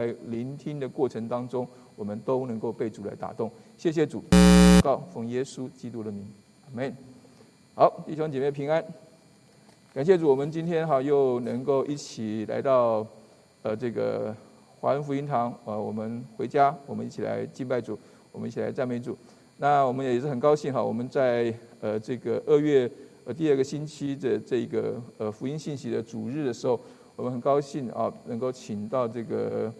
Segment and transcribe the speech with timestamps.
[0.00, 3.50] 在聆听的过程当中，我们都能够被主来打动。
[3.76, 4.24] 谢谢主，
[4.82, 6.26] 告奉耶稣基督的名，
[6.64, 6.96] 阿门。
[7.74, 8.82] 好，弟兄姐妹平安。
[9.92, 13.06] 感谢主，我们今天哈又能够一起来到
[13.60, 14.34] 呃这个
[14.80, 17.98] 华人福音堂啊，我们回家，我们一起来敬拜主，
[18.32, 19.14] 我们一起来赞美主。
[19.58, 22.90] 那我们也是很高兴哈，我们在呃这个二月
[23.26, 26.80] 呃第二个星期的这个呃福音信息的主日的时候，
[27.16, 29.70] 我们很高兴啊，能够请到这个。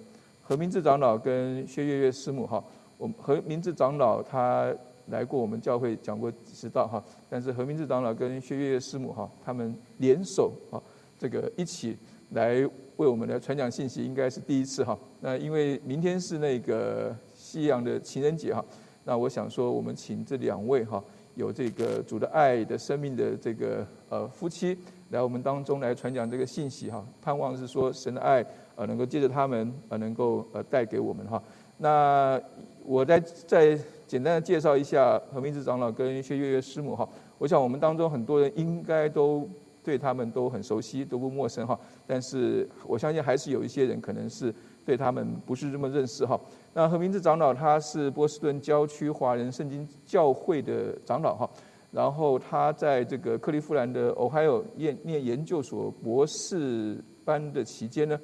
[0.51, 2.61] 何明志长老跟薛月月师母哈，
[2.98, 4.74] 我何明志长老他
[5.07, 10.83] 来过我们教会讲过几次道哈，但是何明志长老跟薛月月师母哈，他们联手啊，
[11.16, 11.97] 这个一起
[12.30, 14.98] 来为我们来传讲信息，应该是第一次哈。
[15.21, 18.65] 那因为明天是那个西洋的情人节哈，
[19.05, 21.01] 那我想说我们请这两位哈，
[21.37, 24.77] 有这个主的爱的生命的这个呃夫妻
[25.10, 28.45] 来我们当中来传讲这个信息哈，盼望是说神的爱。
[28.80, 31.43] 呃，能够借着他们，呃，能够呃带给我们哈。
[31.77, 32.41] 那
[32.83, 37.07] 我再再简单的介绍一下何明志长老跟薛月月师母哈。
[37.37, 39.46] 我想我们当中很多人应该都
[39.85, 41.79] 对他们都很熟悉，都不陌生哈。
[42.07, 44.51] 但是我相信还是有一些人可能是
[44.82, 46.41] 对他们不是这么认识哈。
[46.73, 51.51] 那何明志长老他是波士顿郊区华人圣经教会的长老哈。
[51.93, 58.19] 然后他在这个克利夫兰的 Ohio 念念研究所博士班的期间呢。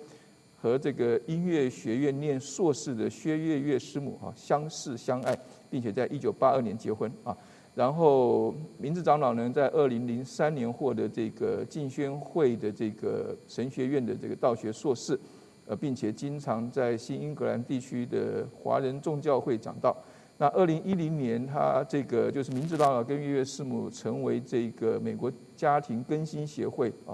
[0.57, 5.37] 和这个音乐学院念硕士的薛月月师母啊相识相爱，
[5.71, 7.37] 并且在一九八二年结婚啊。
[7.75, 15.19] 然后明治长老呢，在二零零三年获得这个进宣会的这个神学院的这个道学硕士，
[15.67, 19.95] 呃，并且经常在新英格兰地区的华人众教会讲道。
[20.39, 27.13] 那二零一零年，他这个就是明治长老跟月月师母成为这个美国家庭更新协会啊。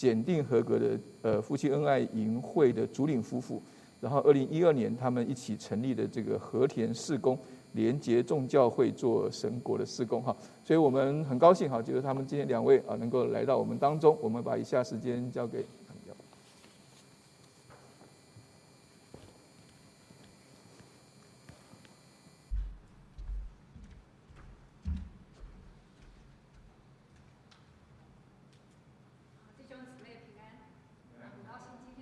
[0.00, 3.62] 检定合格的呃夫妻恩爱营会的主领夫妇，
[4.00, 7.38] 然后二零一二年他们一起成立的这个和田事工
[7.72, 10.34] 连结众教会做神国的事工哈，
[10.64, 15.62] 所以我们很高兴哈，就是他们今天两位啊能够来到我们当中，我们把以下时间交给。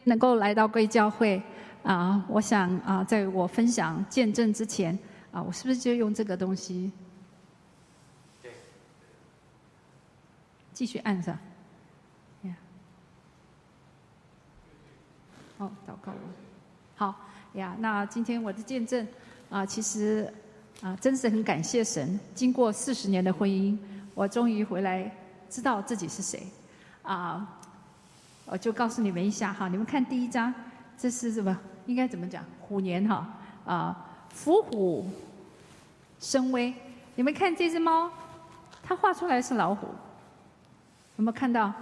[0.09, 1.41] 能够来到贵教会
[1.83, 4.99] 啊，我想啊，在我分享见证之前
[5.31, 6.91] 啊，我是不是就用这个东西？
[10.73, 11.39] 继续按上。
[15.59, 16.13] 哦，祷告。
[16.95, 17.13] 好
[17.55, 19.05] 呀，那今天我的见证
[19.51, 20.33] 啊，其实
[20.81, 22.19] 啊，真是很感谢神。
[22.33, 23.77] 经过四十年的婚姻，
[24.15, 25.13] 我终于回来
[25.51, 26.47] 知道自己是谁
[27.03, 27.58] 啊。
[28.50, 30.53] 我就告诉你们一下哈，你们看第一张，
[30.97, 31.56] 这是什么？
[31.86, 32.44] 应该怎么讲？
[32.60, 33.26] 虎年哈
[33.64, 35.06] 啊，伏虎
[36.19, 36.75] 生威。
[37.14, 38.10] 你们看这只猫，
[38.82, 39.86] 它画出来是老虎，
[41.16, 41.72] 有没有看到？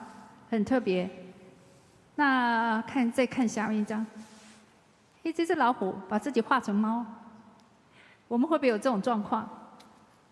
[0.49, 1.09] 很特别。
[2.15, 4.07] 那看再看下面一张，
[5.25, 7.05] 哎，这只老虎把自己画成猫，
[8.29, 9.49] 我们会不会有这种状况？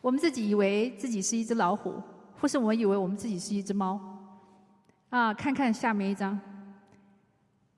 [0.00, 2.00] 我们自己以为自己是一只老虎，
[2.40, 4.00] 或是我们以为我们自己是一只猫？
[5.14, 6.36] 啊，看看下面一张。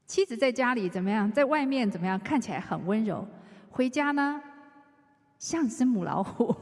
[0.07, 1.31] 妻子在家里怎么样？
[1.31, 2.19] 在外面怎么样？
[2.21, 3.29] 看起来很温柔。
[3.71, 4.41] 回家呢，
[5.39, 6.57] 像只母老虎，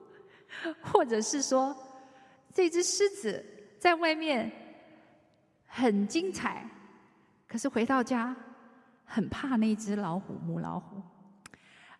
[0.80, 1.76] 或者是说，
[2.54, 3.44] 这只狮子
[3.78, 4.50] 在外面
[5.66, 6.66] 很精彩，
[7.46, 8.34] 可是回到家
[9.04, 11.02] 很怕那只老虎母老虎。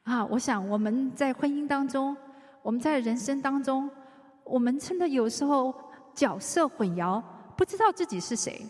[0.04, 2.16] 啊，我想我们在婚姻当中，
[2.62, 3.90] 我们在人生当中，
[4.44, 5.75] 我们真的有时候
[6.14, 7.22] 角色混淆。
[7.58, 8.64] 不知道自己是谁，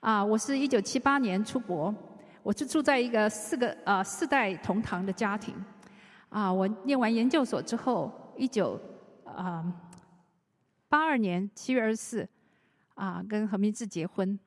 [0.00, 0.22] 啊！
[0.22, 1.94] 我是一九七八年出国，
[2.42, 5.54] 我就住在一个四个呃四代同堂的家庭，
[6.28, 6.52] 啊！
[6.52, 8.78] 我念完研究所之后，一九
[9.24, 9.64] 啊
[10.90, 12.28] 八二年七月二十四，
[12.96, 14.38] 啊，跟何明志结婚，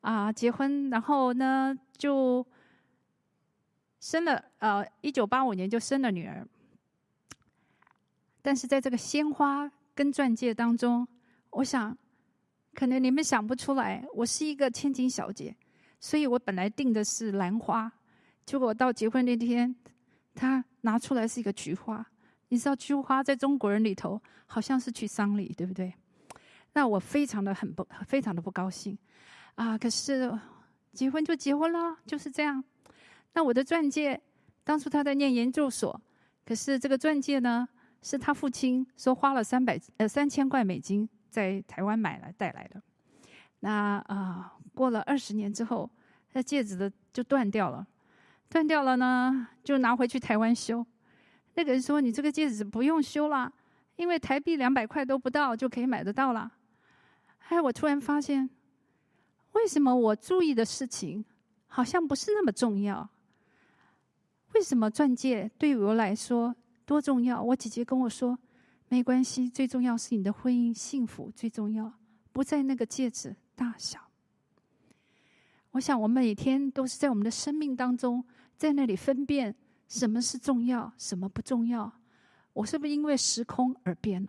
[0.00, 2.44] 啊，结婚，然后呢就
[4.00, 6.44] 生了呃一九八五年就生了女儿，
[8.42, 11.06] 但是在这个鲜花跟钻戒当中，
[11.50, 11.96] 我想。
[12.74, 15.54] 可能你们想不出来，我是一个千金小姐，
[15.98, 17.90] 所以我本来订的是兰花，
[18.46, 19.74] 结果到结婚那天，
[20.34, 22.06] 他拿出来是一个菊花。
[22.50, 25.92] 你知道菊花在中国人里头好像是去丧礼，对不对？
[26.72, 28.96] 那我非常的很不，非常的不高兴
[29.56, 29.76] 啊！
[29.76, 30.32] 可是
[30.92, 32.62] 结婚就结婚了，就是这样。
[33.34, 34.20] 那我的钻戒，
[34.64, 36.00] 当初他在念研究所，
[36.46, 37.68] 可是这个钻戒呢，
[38.00, 41.08] 是他父亲说花了三百呃三千块美金。
[41.28, 42.82] 在台湾买来带来的，
[43.60, 45.88] 那啊，过了二十年之后，
[46.32, 47.86] 那戒指的就断掉了。
[48.50, 50.84] 断掉了呢，就拿回去台湾修。
[51.54, 53.52] 那个人说：“你这个戒指不用修了，
[53.96, 56.50] 因为台币两百块都不到就可以买得到了。”
[57.48, 58.48] 哎，我突然发现，
[59.52, 61.24] 为什么我注意的事情
[61.66, 63.06] 好像不是那么重要？
[64.54, 67.42] 为什么钻戒对我来说多重要？
[67.42, 68.38] 我姐姐跟我说
[68.88, 71.92] ：“没关系，最重要是你的婚姻幸福最重要，
[72.32, 74.00] 不在那个戒指大小。”
[75.72, 78.24] 我想，我每天都是在我们的生命当中，
[78.56, 79.54] 在那里分辨
[79.86, 81.92] 什么是重要，什么不重要。
[82.54, 84.28] 我是不是因为时空而变了？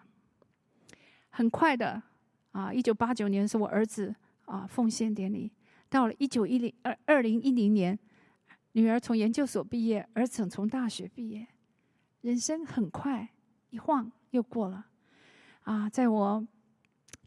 [1.30, 2.04] 很快的
[2.52, 4.14] 啊，一九八九年是我儿子
[4.46, 5.50] 啊奉献典礼，
[5.88, 7.98] 到了一九一零二二零一零年，
[8.74, 11.48] 女儿从研究所毕业，儿子从大学毕业，
[12.22, 13.30] 人生很快
[13.70, 14.86] 一晃又过了。
[15.62, 16.46] 啊，在我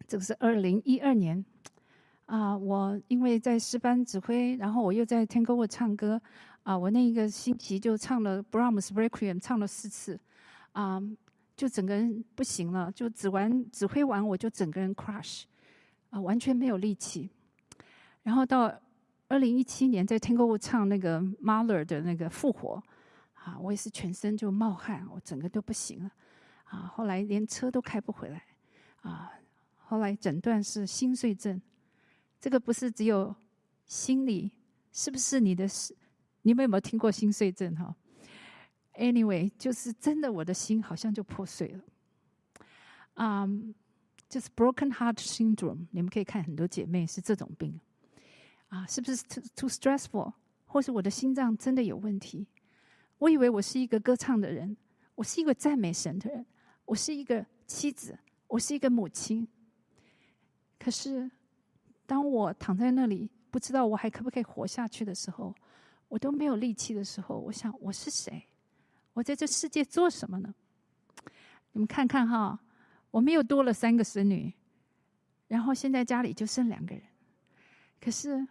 [0.07, 1.45] 这个是二零一二年。
[2.27, 6.19] 啊，我因为在师班指挥，然后我又在天歌沃唱歌，
[6.63, 10.19] 啊，我那一个星期就唱了 Brahms Requiem，唱了四次，
[10.71, 11.03] 啊，
[11.55, 15.43] 就整个人不行了，就指完指挥完我就整个人 crash，
[16.09, 17.29] 啊，完全没有力气。
[18.23, 18.73] 然后到
[19.29, 22.83] 二零一七年在天歌沃唱那个 Mahler 的那个复活，
[23.35, 26.11] 啊，我也是全身就冒汗，我整个都不行了，
[26.73, 28.43] 啊，后来连车都开不回来，
[29.03, 29.31] 啊，
[29.77, 31.61] 后来诊断是心碎症。
[32.41, 33.35] 这个不是只有
[33.85, 34.51] 心理，
[34.91, 35.69] 是不是你的？
[36.41, 37.75] 你们有没有听过心碎症？
[37.77, 37.95] 哈
[38.95, 41.85] ，Anyway，就是真的，我的心好像就破碎了。
[43.15, 43.47] 啊，
[44.29, 45.87] 就是 broken heart syndrome。
[45.91, 47.79] 你们可以看很多姐妹是这种病。
[48.69, 50.33] 啊，是不是 too too stressful？
[50.65, 52.47] 或是我的心脏真的有问题？
[53.19, 54.75] 我以为我是一个歌唱的人，
[55.15, 56.47] 我是一个赞美神的人，
[56.85, 59.47] 我是一个妻子，我是一个母亲。
[60.79, 61.31] 可是。
[62.05, 65.55] 当我躺在那里，不知道我还可不可以活下去的时候，
[66.09, 68.49] 我都没有力气的时候，我想我是谁？
[69.15, 70.55] 我在这世界做什么呢？
[71.73, 72.59] 你们看看哈，
[73.11, 74.53] 我们又多了三个孙女，
[75.49, 77.03] 然后现在家里就剩两个人。
[77.99, 78.47] 可是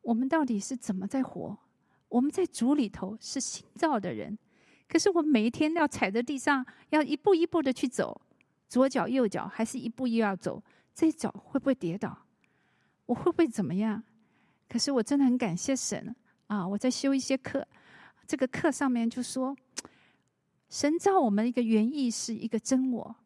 [0.00, 1.56] 我们到底是怎么在活？
[2.08, 4.36] 我们在主里头是新造的人，
[4.92, 8.20] 可是我每一天要踩在地上，要一步一步的去走，
[8.68, 10.62] 左脚右脚，还是一步又要走？
[10.94, 12.26] 这脚会不会跌倒？
[13.06, 14.02] 我会不会怎么样？
[14.68, 16.14] 可是我真的很感谢神
[16.48, 16.68] 啊！
[16.68, 17.66] 我在修一些课，
[18.26, 19.56] 这个课上面就说，
[20.68, 23.16] 神造我们一个原意是一个真我，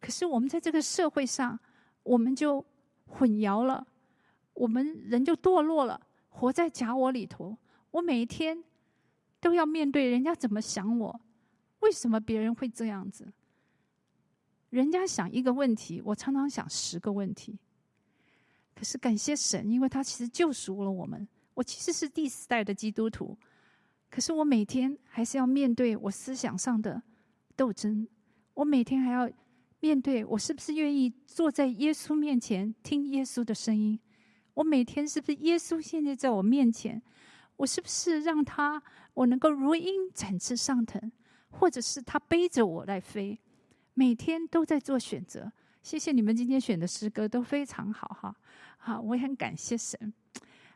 [0.00, 1.56] 可是我们在这个社会上，
[2.02, 2.66] 我们就
[3.06, 3.86] 混淆了，
[4.54, 7.56] 我们人就堕落了，活在假我里头。
[7.92, 8.64] 我每一天
[9.42, 11.20] 都要面对人家怎么想我，
[11.80, 13.30] 为什么别人会这样子？
[14.70, 17.58] 人家想一个问题，我常常想十个问题。
[18.74, 21.28] 可是感谢神，因为他其实救赎了我们。
[21.54, 23.36] 我其实是第四代的基督徒，
[24.08, 27.02] 可是我每天还是要面对我思想上的
[27.56, 28.06] 斗争。
[28.54, 29.28] 我每天还要
[29.80, 33.98] 面对我是不是愿意坐在耶稣面前听耶稣的声音？
[34.54, 37.02] 我每天是不是耶稣现在在我面前？
[37.56, 38.82] 我是不是让他
[39.14, 41.12] 我能够如鹰展翅上腾，
[41.50, 43.38] 或者是他背着我来飞？
[43.94, 45.52] 每天都在做选择。
[45.82, 48.36] 谢谢你们今天选的诗歌都非常好哈，
[48.78, 50.12] 好，我也很感谢神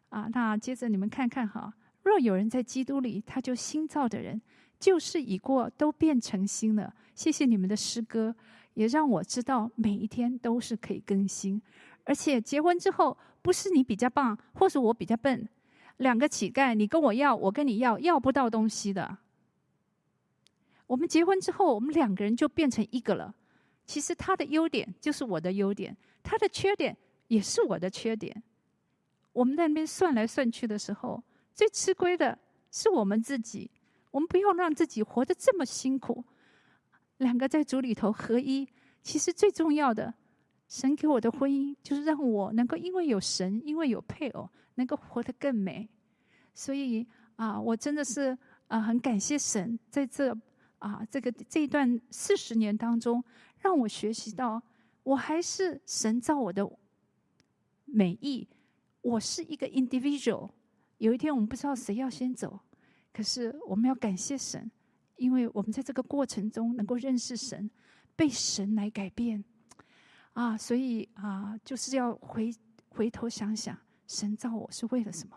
[0.08, 0.28] 啊。
[0.32, 1.72] 那接着你们看看哈，
[2.02, 4.40] 若有人在基督里，他就新造的人，
[4.80, 6.92] 旧事已过，都变成新了。
[7.14, 8.34] 谢谢你们的诗歌，
[8.74, 11.62] 也让我知道每一天都是可以更新。
[12.04, 15.48] 而且结婚之后，不是你比较棒，或是我比较笨，
[15.98, 19.18] 两个乞丐，你跟我要，我跟你要，要不到东西的。
[20.86, 23.34] 我们结婚之后，我们两个人就变成一个了。
[23.86, 26.96] 其实他的优点就是我的优点，他的缺点
[27.28, 28.42] 也是我的缺点。
[29.32, 31.22] 我们在那边算来算去的时候，
[31.54, 32.38] 最吃亏的
[32.70, 33.70] 是我们自己。
[34.10, 36.24] 我们不要让自己活得这么辛苦。
[37.18, 38.68] 两个在主里头合一，
[39.02, 40.14] 其实最重要的，
[40.68, 45.88] 神给我的婚姻就是让我能够因为有神，因为有配偶，能够活得更美。
[46.54, 47.06] 所以
[47.36, 48.36] 啊，我真的是
[48.68, 50.36] 啊，很感谢神在这。
[50.78, 53.24] 啊，这个这一段四十年当中，
[53.60, 54.62] 让我学习到，
[55.04, 56.70] 我还是神造我的
[57.86, 58.46] 美意，
[59.00, 60.50] 我是一个 individual。
[60.98, 62.60] 有一天我们不知道谁要先走，
[63.10, 64.70] 可是我们要感谢神，
[65.16, 67.70] 因为我们在这个过程中能够认识神，
[68.14, 69.42] 被神来改变。
[70.36, 72.54] 啊，所以啊，就是要回
[72.90, 73.74] 回头想想，
[74.06, 75.36] 神造我是为了什么？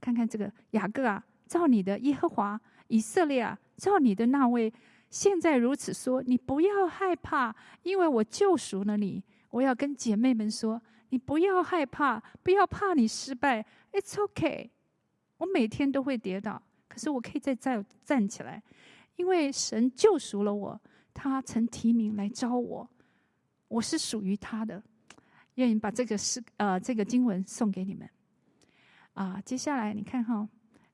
[0.00, 3.56] 看看这个雅各啊，造你的耶和华以色列啊。
[3.76, 4.72] 照你的那位，
[5.08, 7.54] 现在如此说，你不要害怕，
[7.84, 9.22] 因为我救赎了你。
[9.50, 13.64] 我要跟姐妹们说，你不要害怕，不要怕你失败。
[13.92, 14.68] It's OK
[15.36, 18.60] 我每天都会跌倒，可是我可以再再站起来，
[19.14, 20.80] 因为神救赎了我，
[21.14, 22.90] 他曾提名来招我，
[23.68, 24.82] 我是属于他的。
[25.54, 28.08] 愿意把这个诗呃这个经文送给你们
[29.14, 29.40] 啊。
[29.44, 30.48] 接下来你看哈，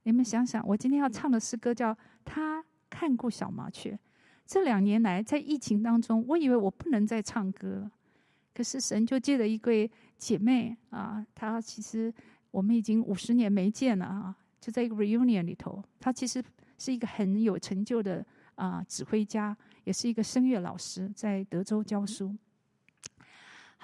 [0.05, 1.93] 你们想想，我今天要唱的诗歌叫
[2.25, 3.93] 《他看过小麻雀》。
[4.47, 7.91] 这两年来，在疫情当中，我以为我不能再唱歌了，
[8.55, 12.13] 可是神就借了一位姐妹啊，她其实
[12.51, 16.43] 我们已经五十年没见了啊，就在一个 reunion 里头，她其实
[16.79, 19.55] 是一个很有成就的啊指挥家，
[19.85, 22.35] 也是一个声乐老师，在德州教书。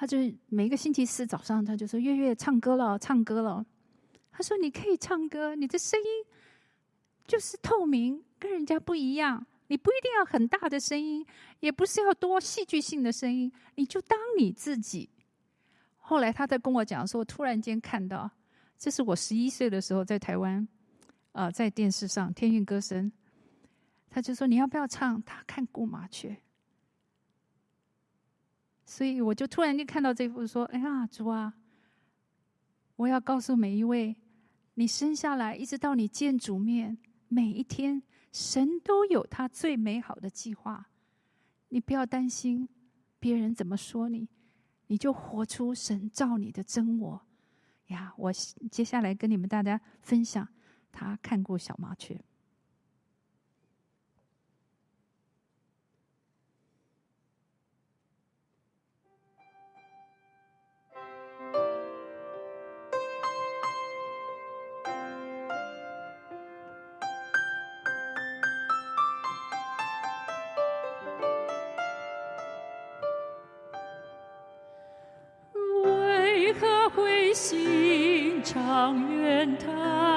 [0.00, 0.16] 他就
[0.46, 3.62] 每个星期四早上，他就说：“月月唱歌了，唱歌了。”
[4.32, 6.06] 他说：“你可以唱歌，你的声音
[7.26, 11.24] 就是透明，跟人家不一样。”你不一定要很大的声音，
[11.60, 15.10] 也不是要多戏剧性的声音，你就当你自己。
[15.98, 18.30] 后来他在跟我讲说，我突然间看到，
[18.78, 20.66] 这是我十一岁的时候在台湾，
[21.32, 23.12] 啊，在电视上天韵歌声，
[24.08, 25.22] 他就说你要不要唱？
[25.24, 26.34] 他看过麻雀，
[28.90, 31.54] 所以我就突然间看到这幅，说：哎呀，主啊，
[32.96, 34.16] 我要告诉每一位，
[34.74, 38.02] 你生下来一直到你见主面，每一天。
[38.32, 40.88] 神都有他最美好的计划，
[41.68, 42.68] 你不要担心
[43.20, 44.28] 别人怎么说你，
[44.88, 47.20] 你就活出神造你的真我
[47.86, 48.12] 呀！
[48.16, 50.48] 我接下来跟你们大家分享，
[50.90, 52.20] 他看过小麻雀。
[78.90, 80.09] 望远台，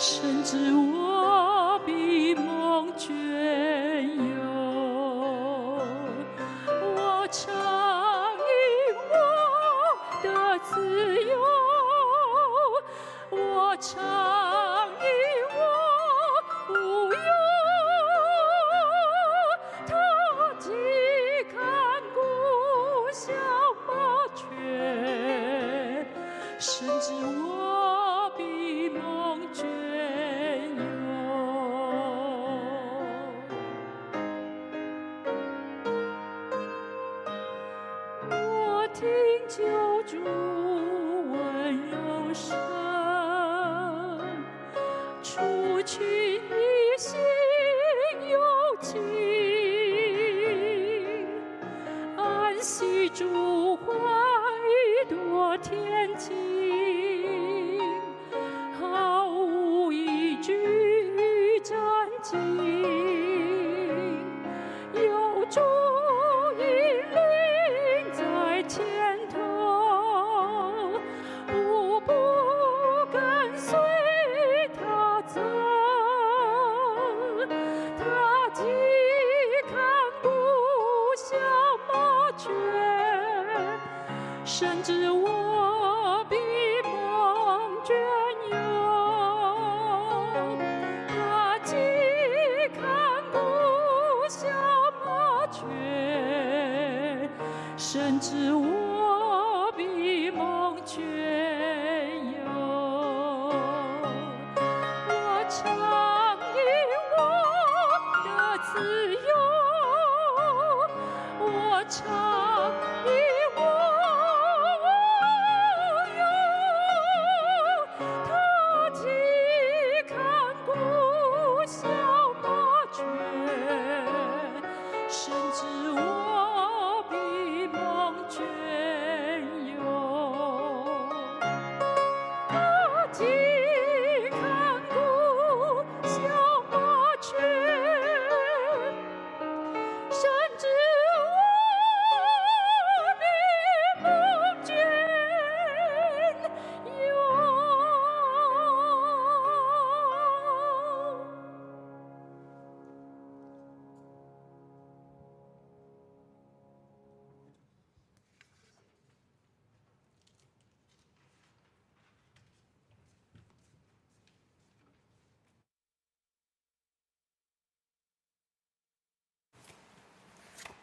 [0.00, 0.99] 甚至我。
[97.80, 98.89] 甚至无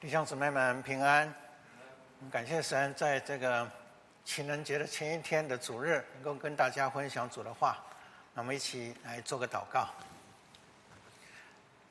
[0.08, 1.36] 弟兄姊妹们平安，
[2.32, 3.70] 感谢神在这个
[4.24, 7.78] 情人节的前一天的主日，能够跟大家分享主的话。
[8.34, 9.90] 那我们一起来做个祷告，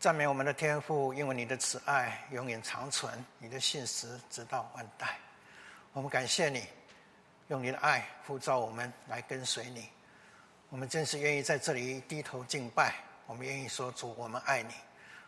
[0.00, 5.18] 赞美我们的天父，因为你的慈爱永远长存，你的信实直到万代。
[5.92, 6.64] 我们感谢你，
[7.48, 9.90] 用你的爱呼召我们来跟随你。
[10.70, 12.94] 我们真是愿意在这里低头敬拜，
[13.26, 14.72] 我们愿意说主，我们爱你。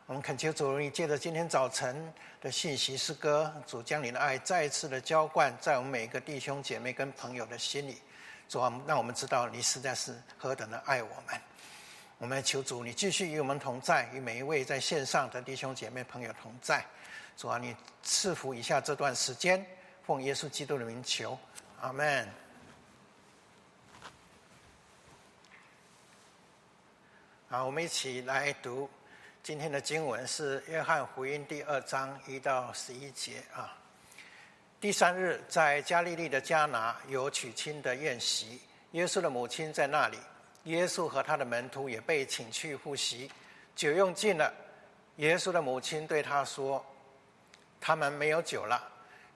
[0.09, 2.11] 我们恳求主，你借着今天早晨
[2.41, 7.99] 的信息诗歌，主将你的爱再一次的浇灌在我们每一个弟兄姐妹跟朋友的心里。
[8.49, 11.39] 主啊，让我们知道你实在是何等的爱我们。
[12.17, 16.83] 我们求主，你继续与我们同在，与每一位在线上的弟兄姐妹朋友同在。
[17.37, 19.63] 主啊，你赐福一下这段时间，
[20.07, 21.39] 奉耶稣基督的名求，
[21.83, 22.27] 阿门。
[27.51, 28.89] 好，我们一起来读。
[29.43, 33.75] 今天的经文是约翰福音第二章一到十一节啊。
[34.81, 38.61] 第三日，在加利利的加拿有娶亲的宴席，
[38.93, 40.19] 耶稣的母亲在那里，
[40.65, 43.31] 耶稣和他的门徒也被请去赴席。
[43.75, 44.53] 酒用尽了，
[45.17, 46.85] 耶稣的母亲对他说
[47.81, 48.81] ：“他们没有酒了。”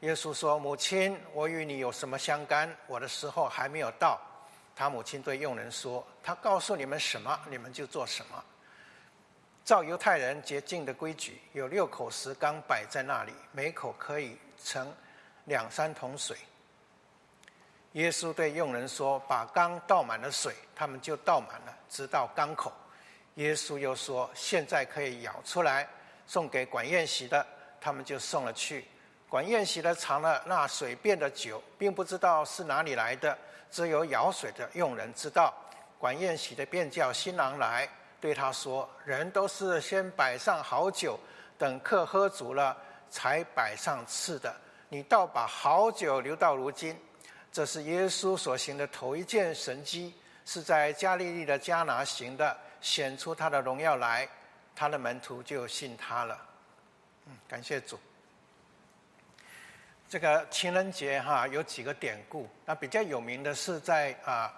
[0.01, 2.71] 耶稣说：“母亲，我与你有什么相干？
[2.87, 4.21] 我的时候还没有到。”
[4.77, 8.45] 他母亲对佣人说：“他告诉你们什么，你们就做什么。”
[9.65, 14.93] 照犹太人洁净的规矩，有六口石缸摆在那里，每口可以盛
[15.45, 16.37] 两三桶水。
[17.93, 22.73] 耶稣对佣人说：“把缸倒满了水。”他们就倒满了，直到缸口。
[23.37, 25.87] 耶稣又说：“现在可以舀出来，
[26.27, 27.47] 送给管宴席的。”
[27.81, 28.85] 他们就送了去。
[29.29, 33.37] 管宴席的尝了那水变的酒，并不知道是哪里来的，
[33.71, 35.55] 只有舀水的佣人知道。
[35.99, 37.89] 管宴席的便叫新郎来。
[38.23, 41.19] 对他说：“人都是先摆上好酒，
[41.59, 42.77] 等客喝足了，
[43.11, 44.55] 才摆上次的。
[44.89, 46.97] 你倒把好酒留到如今。
[47.51, 50.15] 这是耶稣所行的头一件神迹，
[50.47, 54.29] 是在加利利的迦拿行的，显出他的荣耀来。
[54.77, 56.39] 他的门徒就信他了。
[57.27, 57.99] 嗯，感谢主。
[60.09, 64.55] 这个情人节哈有几个典故，那比较有名的是在啊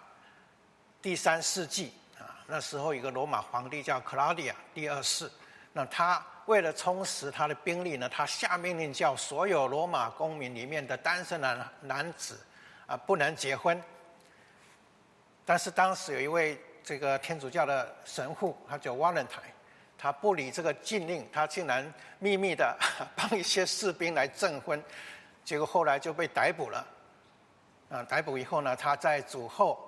[1.01, 1.95] 第三世纪。”
[2.47, 5.31] 那时候，一个罗马皇帝叫克劳迪亚第二世。
[5.73, 12.39] 那他为了充实他的兵力呢，他下命令叫所有罗马公民里面的单身男男子
[12.87, 13.83] 啊不能结婚。
[15.47, 19.51] 但是当时有一位这个天主教的神父，他叫 Valentine，
[19.97, 22.77] 他不理这个禁令，他竟然秘密的
[23.17, 24.81] 帮一些士兵来证婚，
[25.45, 26.87] 结果后来就被逮捕了。
[27.89, 29.84] 啊，逮捕以后呢，他在主后。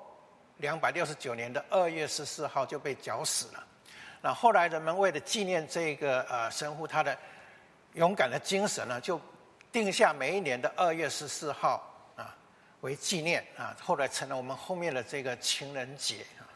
[0.59, 3.67] 两百六十九年的二月十四号就被绞死了。
[4.23, 7.17] 那后来人们为了纪念这个呃神父他的
[7.93, 9.21] 勇敢的精神呢，就
[9.71, 12.35] 定下每一年的二月十四号啊
[12.81, 13.77] 为纪念啊。
[13.83, 16.49] 后来成了我们后面的这个情人节啊。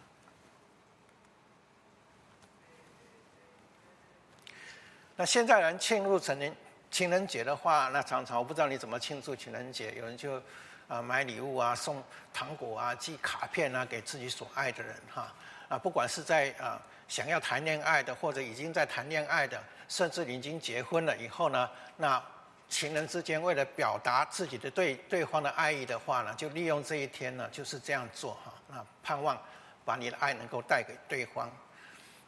[5.17, 6.57] 那现在人庆祝成年
[6.91, 10.43] 情人节的话，那常常我不知道你怎么庆祝情人节，有人就。
[10.91, 12.03] 啊，买礼物啊，送
[12.35, 15.33] 糖果啊，寄卡片啊，给自己所爱的人哈。
[15.69, 22.21] 啊，不管是在啊想要谈恋爱的，或者已经在谈恋爱的，甚至已经结婚了以后呢，那
[22.69, 28.53] 情人之间为了表达自己的对对方的爱意的话呢，就利用这一天呢，就是这样做哈。
[28.67, 29.41] 那盼望
[29.85, 31.49] 把你的爱能够带给对方。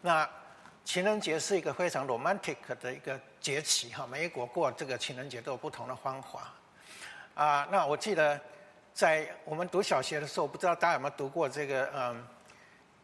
[0.00, 0.28] 那
[0.84, 6.52] 情人节是一个非常 romantic 的一个节气哈，每一国过这个情人节都有不同的方法。
[7.34, 8.40] 啊，那我记得。
[8.94, 12.22] 在我们读小学的时候，不知道大家有没有读过这个嗯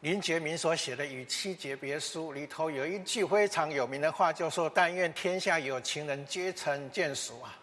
[0.00, 7.56] 林觉民所写的《与妻诀别书》里头有一句非常有名的话，就说：“但愿天下有情人皆成眷属啊！”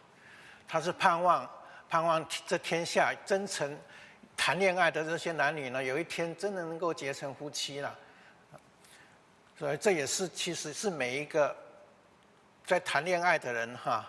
[0.67, 1.47] 他是盼望
[1.87, 3.77] 盼望这天下真诚
[4.35, 7.95] 谈恋爱的这些男女呢，有一天真的能够结成夫妻了。
[9.55, 11.55] 所以这也是其实是每一个
[12.65, 14.03] 在谈恋爱的人哈，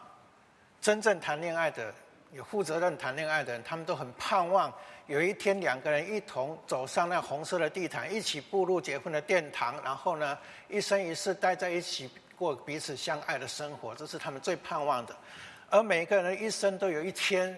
[0.80, 1.92] 真正谈恋爱的。
[2.32, 4.72] 有负责任谈恋爱的人，他们都很盼望
[5.06, 10.36] 有一天两个人一同走上那红色的地毯，一起步入结婚的殿堂，然后呢，
[10.68, 15.16] 一生一世待在一起过彼此相爱的生活，这是他们最盼望的。
[15.70, 17.56] 而每个人一生都有一天，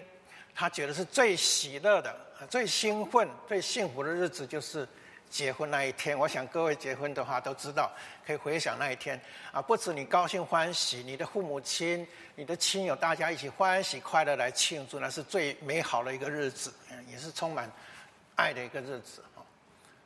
[0.55, 2.15] 他觉得是最喜乐的、
[2.49, 4.87] 最兴奋、最幸福的日子，就是。
[5.29, 7.91] 结婚那一天，我想各位结婚的话都知道，
[8.25, 9.19] 可以回想那一天
[9.51, 16.73] 啊，不止你高兴欢喜，你的父母亲、你的亲友，大家一起欢喜快乐来庆祝，那是最美好的一个日子，
[17.11, 17.71] 也是充满
[18.35, 19.23] 爱的一个日子。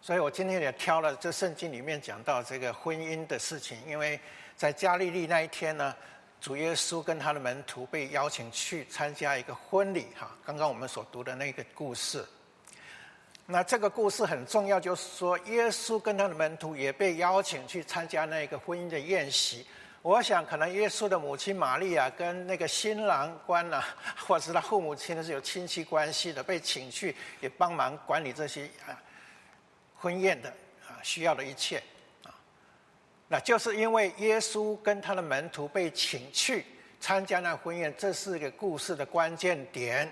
[0.01, 4.19] 所以我今天也挑了这圣经里面讲到这个婚姻的事情，因为
[4.57, 5.95] 在加利利那一天呢，
[6.41, 12.25] 主耶稣跟他的门徒被邀请去参加一个婚礼，哈，刚刚我们所读的那个故事。
[13.45, 19.65] 那这个故事很重要，就是说耶稣跟他的门徒也被邀请去参加那个婚姻的宴席。
[20.01, 23.84] 我想，可能耶稣的母亲玛利亚跟那个新郎官呐，
[24.17, 28.95] 或者是他父母亲是有亲戚关系的，被请去也帮忙管理这些啊
[29.95, 30.49] 婚宴的
[30.88, 31.84] 啊需要的一切
[32.23, 32.32] 啊。
[33.27, 36.65] 那就是因为耶稣跟他的门徒被请去
[36.99, 40.10] 参加那婚宴，这是一个故事的关键点。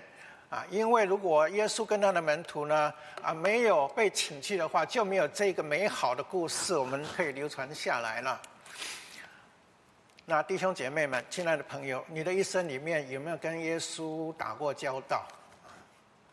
[0.52, 8.38] 啊，因为如果耶稣跟他的门徒呢，啊，没有被请去的话，就没有这个美好的故事，我们可以流传下来了。
[10.26, 15.26] 那弟兄姐妹们，亲爱的朋友，你的一生里面有没有跟耶稣打过交道？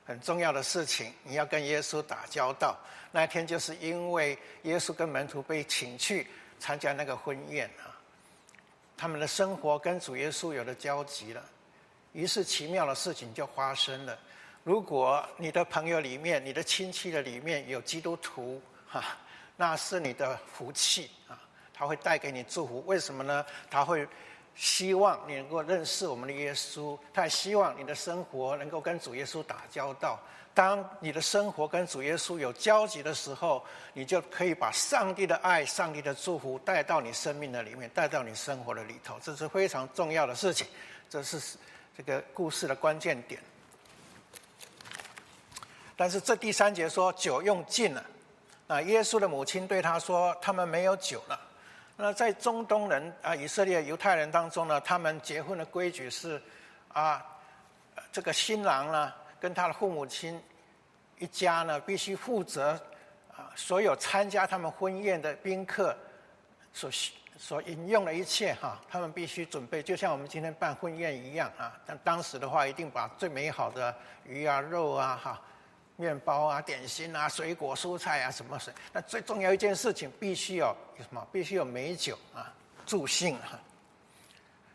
[0.05, 2.77] 很重要的事情，你要跟耶稣打交道。
[3.11, 6.27] 那天就是因为耶稣跟门徒被请去
[6.59, 7.95] 参加那个婚宴啊，
[8.97, 11.41] 他们的生活跟主耶稣有了交集了。
[12.13, 14.17] 于是奇妙的事情就发生了。
[14.63, 19.03] 如果你的朋友里面、你的亲戚的里面有基督徒，哈，
[19.55, 21.39] 那是你的福气啊！
[21.73, 22.83] 他会带给你祝福。
[22.85, 23.43] 为什么呢？
[23.71, 24.05] 他会
[24.53, 30.19] 希望你能够认识我们的耶稣，他也希望你的生活能够跟主耶稣打交道。
[30.53, 39.17] 当你的生活跟主耶稣有交集的时候，你就可以把上帝的爱、上帝的祝福带到你生命的里面，带到你生活的里头。
[39.21, 40.67] 这是非常重要的事情。
[41.09, 41.57] 这是。
[41.99, 43.41] 这个故事的关键点，
[45.97, 48.05] 但是这第三节说酒用尽了，
[48.67, 51.37] 啊，耶稣的母亲对他说：“他们没有酒了。”
[51.97, 56.41] 那在中东人啊，以色列犹太人当中呢，他们结婚的规矩是
[56.93, 57.21] 啊，
[58.13, 60.41] 这个新郎呢跟他的父母亲
[61.17, 62.79] 一家呢，必须负责
[63.35, 65.93] 啊所有参加他们婚宴的宾客
[66.73, 67.11] 所需。
[67.41, 71.73] 所引用的一切哈，他们必须准备，就像我们今天办婚宴一样啊。
[71.85, 75.41] 但当时的话，一定把最美好的鱼啊、肉啊、哈、
[75.95, 78.73] 面包啊、点心啊、水果、蔬菜啊，什么水。
[78.91, 81.25] 那最重要一件事情，必须有什么？
[81.31, 82.53] 必须有美酒啊，
[82.85, 83.57] 助兴哈。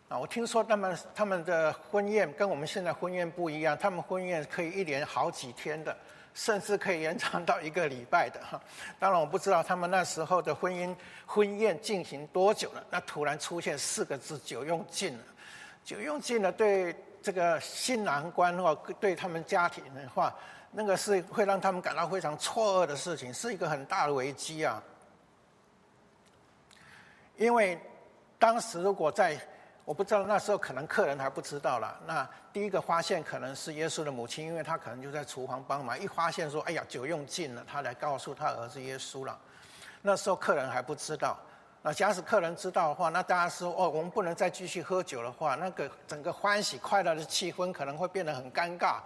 [0.09, 5.95] 啊，我听说他们他们的婚宴跟我们现在婚宴不一样，他们婚宴可以一连好几天的。
[6.35, 8.61] 甚至可以延长到一个礼拜的哈，
[8.99, 10.95] 当然我不知道他们那时候的婚姻
[11.25, 12.85] 婚宴进行多久了。
[12.91, 15.25] 那突然出现四个字“酒用尽了”，
[15.85, 20.35] 酒用尽了，对这个新郎官或对他们家庭的话，
[20.73, 24.83] 那个是会让他们感到非常错愕的事情，是一个很大的危机啊。
[27.37, 27.79] 因为
[28.39, 29.39] 当时如果在
[29.85, 32.01] 我不知道那时候可能客人还不知道了。
[32.07, 35.99] 那第一个发现可能是耶稣的母亲，因为她可能就在厨房帮忙。
[36.01, 39.39] 一发现说：“哎呀，酒用尽了。”她来告诉她儿子耶稣了。
[40.01, 41.39] 那时候客人还不知道。
[41.83, 49.01] 那假使客人知道的话，那大家说：“哦，我们不能再继续喝酒的话，那个整个欢喜快乐的气氛可能会变得很尴尬。”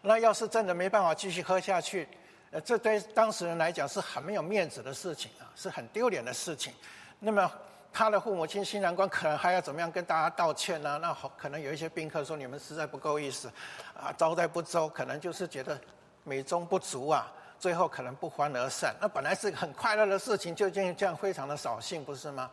[0.00, 2.06] 那要是真的没办法继续喝下去，
[2.52, 6.72] 呃，这对当事人来讲是很没有面子的事情啊，是很丢脸的事情。
[7.18, 7.50] 那么。
[7.92, 10.98] 他的父母亲新郎官可能还要怎么样跟大家道歉呢？
[11.02, 13.50] 那，可能有一些宾客说你们实在不够意思，
[13.94, 15.78] 啊，招待不周，可能就是觉得
[16.22, 18.94] 美中不足啊，最后可能不欢而散。
[19.00, 22.48] 那本来是很快乐的事情，就这样这样非常的扫兴，不是吗？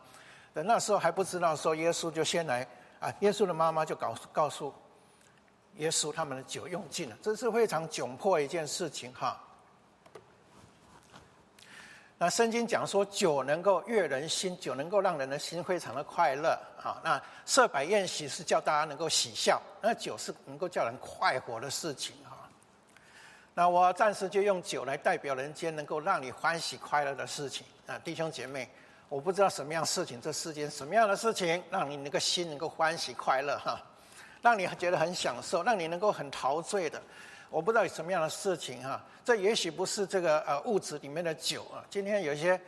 [0.52, 2.66] 等那时候还不知道，说耶稣就先来
[2.98, 4.74] 啊，耶稣的妈妈就告告诉
[5.76, 9.40] 耶稣他们的酒用尽了，这是非常窘迫一件事情哈。
[12.20, 17.00] 那圣经讲说酒能够悦人心，酒能够让人的心非常的快乐啊。
[17.04, 22.42] 那设摆宴席是叫大家能够喜笑，那酒是能够叫人快活的事情啊。
[23.54, 28.68] 那我暂时就用酒来代表人间能够让你欢喜快乐的事情啊，弟兄姐妹，
[29.08, 33.80] 我不知道什么样事情，这世间什么样的事情让你那个心能够欢喜快乐哈，
[34.42, 37.00] 让你觉得很享受，让你能够很陶醉的。
[37.50, 41.82] 我不知道有什么样的事情哈，这也许不是这个呃物质里面的酒啊。
[41.88, 42.60] 今天有一些，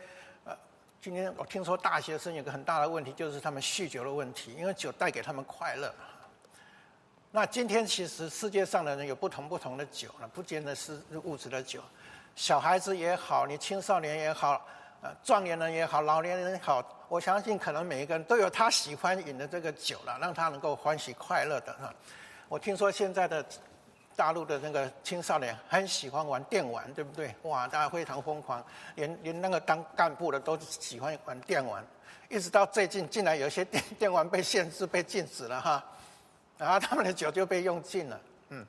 [0.45, 0.57] 呃，
[1.03, 5.95] 今天我听说大学生有个很大的问题，就是他们酗酒的问题，因为酒带给他们快乐。
[7.31, 11.83] 那今天其实世界上的人有不同不同的酒了，不见得是物质的酒，
[12.35, 14.66] 小孩子也好，你青少年也好，
[15.03, 21.95] 呃，壮年人也好，老年人也好，我相信可能每一个人都有他喜欢饮的这个酒了，让他能够欢喜快乐的哈。
[22.49, 23.45] 我听说现在的。
[24.21, 27.35] 大陆的那个青少年很喜欢玩电玩，对不对？
[27.45, 28.63] 哇，大家非常疯狂，
[28.95, 31.83] 连连那个当干部的都喜欢玩电玩。
[32.29, 35.83] 一直到最近，竟然有些电电玩被限制、被禁止了哈，
[36.59, 38.21] 然后他们的酒就被用尽了。
[38.51, 38.67] 嗯，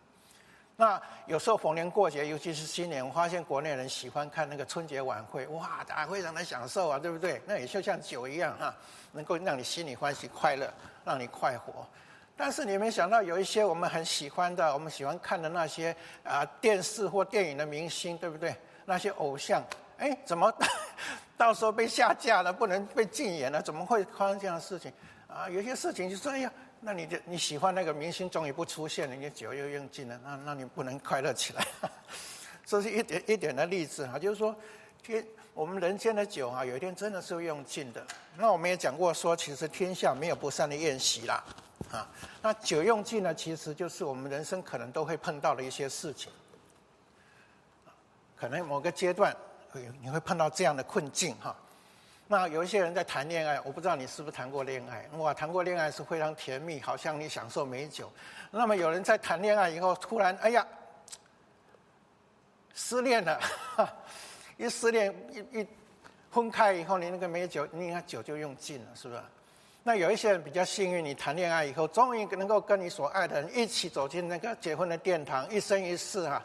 [0.77, 7.41] 那有时候逢年过节，尤其是新年，我发现国内人喜欢看那个春节晚会，哇，大家非常的享受啊，对不对？
[7.45, 8.73] 那也就像酒一样哈，
[9.11, 11.85] 能够让你心里欢喜快乐，让你快活。
[12.41, 18.55] 但是你没想到，有一些我们很喜欢的，我们喜欢看的那些啊电视或电影的明星，对不对？
[18.83, 19.63] 那些偶像，
[19.99, 20.51] 哎，怎么
[21.37, 23.61] 到时候被下架了，不能被禁言了？
[23.61, 24.91] 怎么会发生这样的事情？
[25.27, 26.51] 啊，有些事情就说，哎呀。
[26.83, 31.63] 那你的你喜欢那个明星终于不出现了，你酒又用尽了，那那你不能快乐起来。
[32.65, 34.55] 这是一点一点的例子哈，就是说
[35.03, 35.23] 天
[35.53, 38.03] 我们人间的酒啊，有一天真的是会用尽的。
[38.35, 41.43] 那我们也讲过说，其实天下没有不散的宴席啦，
[41.91, 42.07] 啊，
[42.41, 46.31] 那酒用尽呢，其实就是我们人生可能都会碰到的一些事情。
[48.35, 49.35] 可能某个阶段
[49.71, 51.55] 会你会碰到这样的困境哈。
[52.27, 55.05] 那有一些人在谈恋爱，我不知道你是不是谈过恋爱？
[55.17, 58.09] 哇，谈过恋爱是非常甜蜜，好像你享受美酒。
[58.51, 60.65] 那么有人在谈恋爱以后，突然哎呀，
[62.73, 63.39] 失恋了，
[64.57, 65.67] 一失恋一一
[66.31, 69.21] 分开以后，你那个美酒，你看酒就用尽了，是不是？
[69.83, 76.43] 那有一些人比较幸运，你谈恋爱以后，终于能够跟你所爱的人一起走进那个结婚的殿堂，一生一世哈。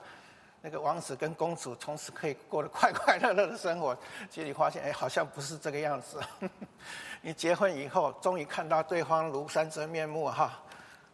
[0.63, 3.97] 那个王子跟公主从此可以过得快快乐乐的生活，
[4.29, 6.19] 结果发现，哎，好像不是这个样子。
[7.21, 10.61] 你结婚以后，终于看到对方庐山真面目哈，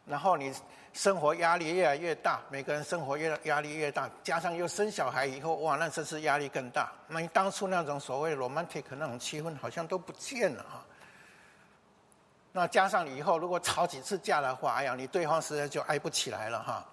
[0.07, 0.55] 然后你
[0.95, 6.91] 生活压力越来越大，每个人生活越压力越大，加上又生小孩以后，哇，那真是压力更大。
[7.09, 10.83] 那你当初那种所谓 romantic 那种气氛，好像都不见了哈。
[12.53, 16.87] 那加上以后如果吵几次架的话，哎呀，你对方实在就爱不起来了哈。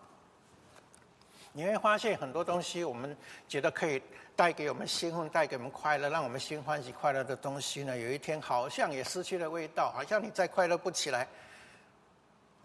[1.51, 3.17] 你会发现很多东西，我们
[3.47, 4.01] 觉得可以
[4.35, 11.27] 带给我们兴奋、带给我们快乐、让我们心欢喜快乐的东西呢，有一天好像也失去了味道，好像你再快乐不起来，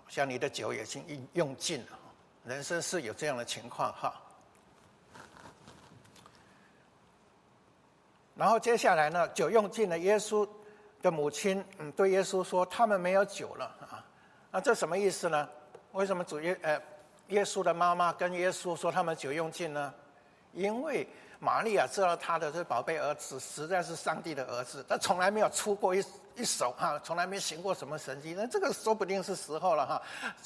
[0.06, 1.98] 像你的酒已经用尽了。
[2.44, 4.14] 人生是有这样的情况哈。
[8.36, 10.46] 然后接下来呢，酒用尽了，耶稣
[11.04, 14.02] 的母亲嗯对耶稣说：“他们没有酒了啊。”
[14.50, 15.48] 那这什么意思呢？
[15.92, 16.80] 为什么主耶呃？
[17.28, 19.92] 耶稣的妈妈跟耶稣说：“他们酒用尽呢，
[20.52, 26.04] 因为玛利亚知道他的这宝贝儿子实在是上帝的儿子，他从来没有出过一
[26.36, 28.34] 一手哈，从来没行过什么神迹。
[28.36, 30.02] 那这个说不定是时候了哈，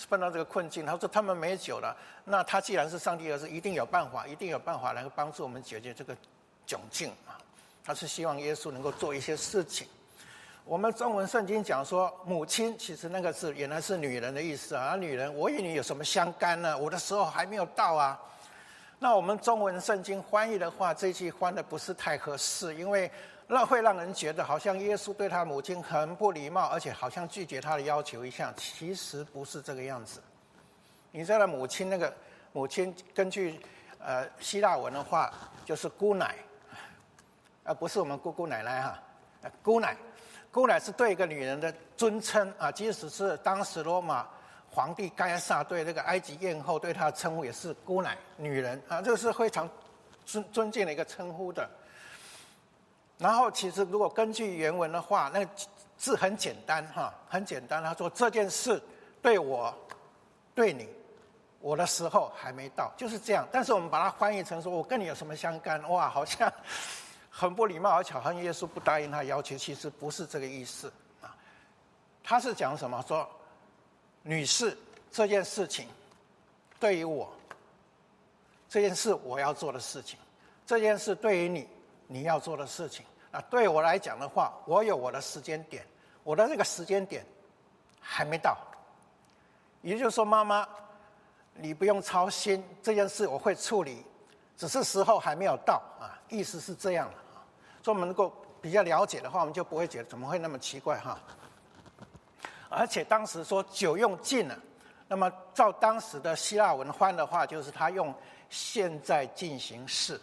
[0.08, 0.86] 碰到这个困境。
[0.86, 6.16] 他说他们没酒了，那他既然是上帝儿子，一定有办法，一定有办法来帮助我们解决这个
[6.64, 7.34] 窘境啊。
[7.84, 9.88] 他是希望耶稣能够做一些事情。”
[10.68, 14.94] 我们中文圣经讲说，母亲其实那个字原来是女人的意思啊。
[14.96, 16.76] 女人，我与你有什么相干呢？
[16.76, 18.20] 我的时候还没有到啊。
[18.98, 23.10] 那我们中文圣经翻译的话，这句翻的不是太合适，因为
[23.46, 28.52] 那会让人觉得好像耶稣对他母亲很不礼貌，而且好像拒绝他的要求一样。
[28.54, 30.20] 其实不是这个样子。
[31.10, 32.12] 你知道母亲那个
[32.52, 33.58] 母亲，根据
[33.98, 35.32] 呃希腊文的话，
[35.64, 36.34] 就是姑奶，
[37.64, 39.02] 而不是我们姑姑奶奶哈，
[39.62, 39.96] 姑奶。
[40.50, 44.26] 姑奶是对一个女人的尊称啊，即使是当时罗马
[44.70, 49.68] 皇帝盖萨对那个埃及艳后对她的称呼也是姑奶女人啊，这个是非常
[50.24, 51.68] 尊尊敬的一个称呼的。
[53.18, 55.46] 然后其实如果根据原文的话，那
[55.96, 57.82] 字很简单哈，很简单。
[57.82, 58.80] 他说这件事
[59.20, 59.74] 对我
[60.54, 60.88] 对你
[61.60, 63.46] 我的时候还没到，就是这样。
[63.50, 65.82] 但是我们把它翻译成说我跟你有什么相干？
[65.90, 66.50] 哇，好像。
[67.30, 71.34] 很不礼貌，而巧，好像耶稣不答应他要求，其实不是这个意思啊。
[72.22, 73.02] 他是讲什么？
[73.06, 73.28] 说，
[74.22, 74.76] 女士，
[75.10, 75.88] 这件事情
[76.80, 77.30] 对于我，
[78.68, 80.18] 这件事我要做的事情，
[80.66, 81.68] 这件事对于你
[82.06, 85.86] 你要做的事情啊，对我来讲的话，我有我的时间点，
[86.24, 87.24] 我的那个时间点
[88.00, 88.56] 还没到。
[89.80, 90.68] 也就是说，妈妈，
[91.54, 94.04] 你不用操心这件事，我会处理，
[94.58, 96.12] 只是时候还没有到啊。
[96.28, 97.14] 意思是这样的。
[97.90, 101.18] 我们能够比较了解的话，我们就不会觉得怎么会那么奇怪哈。
[102.68, 104.58] 而且当时说酒用尽了，
[105.06, 108.14] 那么照当时的希腊文翻的话，就是他用
[108.50, 110.20] 现在进行式，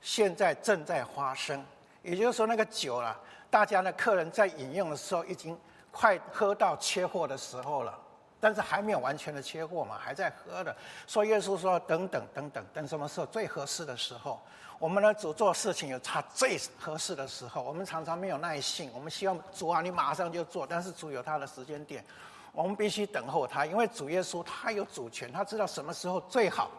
[0.00, 1.64] 现在正在发生。
[2.02, 3.16] 也就是说，那个酒啊，
[3.50, 5.56] 大家呢客人在饮用的时候，已经
[5.92, 7.96] 快喝到缺货的时候了，
[8.44, 10.76] 但是还没有完全的切货嘛，还在喝的。
[11.06, 14.38] 所以耶稣说：“等等等等，等什么时候最合适的时候？”
[14.78, 22.04] 我们的主做事情有他最合适的时候，我们常常没有耐性，我们希望主啊，你马上就做，但是主有他的时间点，
[22.52, 26.70] 我们必须等候他，因为主耶稣他有主权，他知道什么时候最好，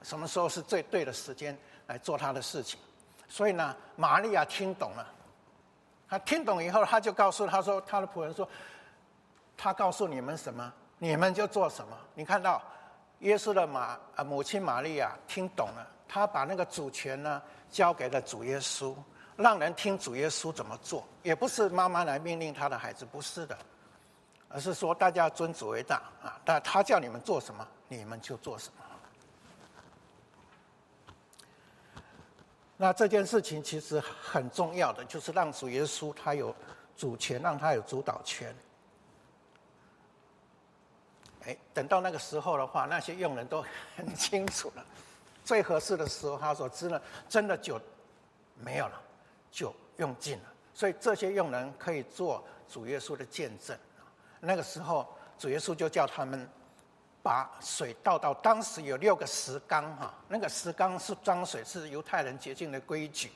[0.00, 1.54] 什么时候是最对的时间
[1.88, 2.80] 来做他的事情。
[3.28, 5.06] 所以呢，玛利亚听懂了，
[6.08, 8.48] 他听懂以后，他就告诉他说，他的仆人说，
[9.56, 10.72] 他告诉你们什么，
[11.02, 11.96] 你们就做什么。
[12.14, 12.62] 你看到
[13.20, 18.94] 耶稣的马啊母亲玛利亚听懂了，她把那个主权呢交给了主耶稣，
[19.34, 23.56] 让人听主耶稣怎么做，也不是妈妈来命令他的孩子，不是的，
[24.50, 28.84] 而是说大家尊主为大啊，但他叫你们做什么，你们就做什么。
[32.76, 36.54] 那这件事情其实很重要的，就是让主耶稣他有
[36.94, 38.54] 主权，让他有主导权。
[41.46, 43.64] 哎，等到那个时候的话，那些佣人都
[43.96, 44.84] 很清楚了，
[45.44, 47.80] 最合适的时候，他说：“真的，真的酒
[48.62, 49.00] 没有了，
[49.50, 53.76] 酒用尽了。”所以这些佣人可以做主耶稣的见证。
[54.40, 55.06] 那个时候，
[55.38, 56.48] 主耶稣就叫他们
[57.22, 63.32] 把水倒到当时有六个石缸哈，那个石缸是装水，是犹太人洁净的规矩。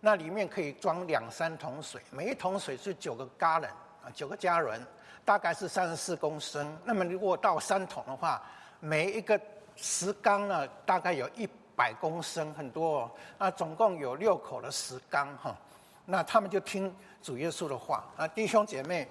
[0.00, 3.70] 那里面可以装两三桶水，每一桶水是九个加仑
[4.04, 4.80] 啊，九个加仑。
[5.28, 6.74] 大概是三十四公升。
[6.86, 8.42] 那么如果到三桶的话，
[8.80, 9.38] 每一个
[9.76, 13.00] 石缸呢，大概有一百公升，很多。
[13.00, 13.10] 哦。
[13.36, 15.54] 那总共有六口的石缸哈。
[16.06, 19.06] 那他们就听主耶稣的话啊，弟兄姐妹，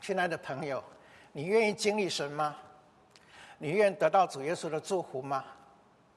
[0.00, 0.80] 亲爱的朋友，
[1.32, 2.54] 你愿意经历神吗？
[3.58, 5.44] 你愿意得到主耶稣的祝福吗？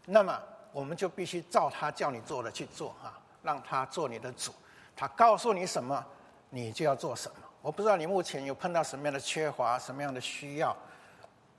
[0.05, 0.39] 那么
[0.71, 4.53] 我们就必须照他叫你做的去做啊，让他做你的主。
[4.95, 6.05] 他告诉你什么，
[6.51, 7.37] 你就要做什么。
[7.61, 10.69] 我不知道你目前有碰到什么样的缺乏、什么样的需要，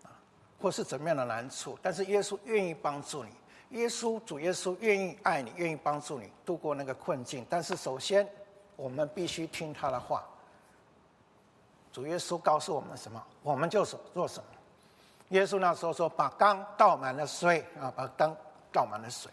[0.03, 0.11] 啊，
[0.61, 3.31] 或是怎么样的难处，但是耶稣愿意帮助你，
[3.79, 7.47] 耶稣主耶稣愿意爱你，愿意帮助你度过那个困境。
[7.49, 8.29] 但是首先，
[8.75, 10.25] 我们必须听他的话。
[11.93, 14.45] 主耶稣告诉我们什么，我们就做什么。
[15.29, 18.37] 耶稣那时候说：“把缸倒满了水啊，把缸
[18.73, 19.31] 倒满了水。”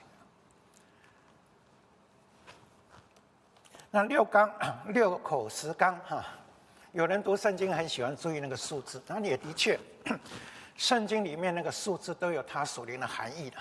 [3.90, 4.54] 那六缸
[4.88, 6.24] 六口石缸哈。
[6.92, 9.80] 有人读圣经很喜欢注意那个数字，那也的确，
[10.76, 13.58] 圣经里面那个数字都有它属灵的含义的。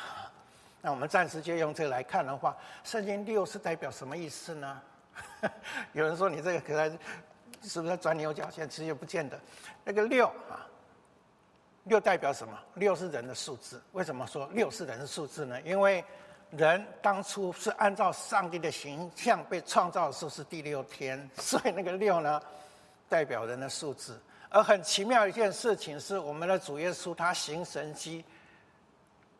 [0.81, 4.81] 那我们暂时就用这个来看的话，圣经六是代表什么意思呢？
[5.93, 6.99] 有人说你这个可能
[7.62, 8.67] 是不是钻牛角尖？
[8.67, 9.38] 其实也不见得。
[9.85, 10.64] 那个六啊，
[11.85, 12.59] 六代表什么？
[12.75, 13.83] 六是人的数字。
[13.93, 15.61] 为什么说六是人的数字呢？
[15.62, 16.03] 因为
[16.53, 22.41] 人当初是按照上帝的形象被创造的时候是第六天，所以那个六呢？
[23.09, 28.25] 代表人的数字，而很奇妙一件事情是，我们的主耶稣他行神迹，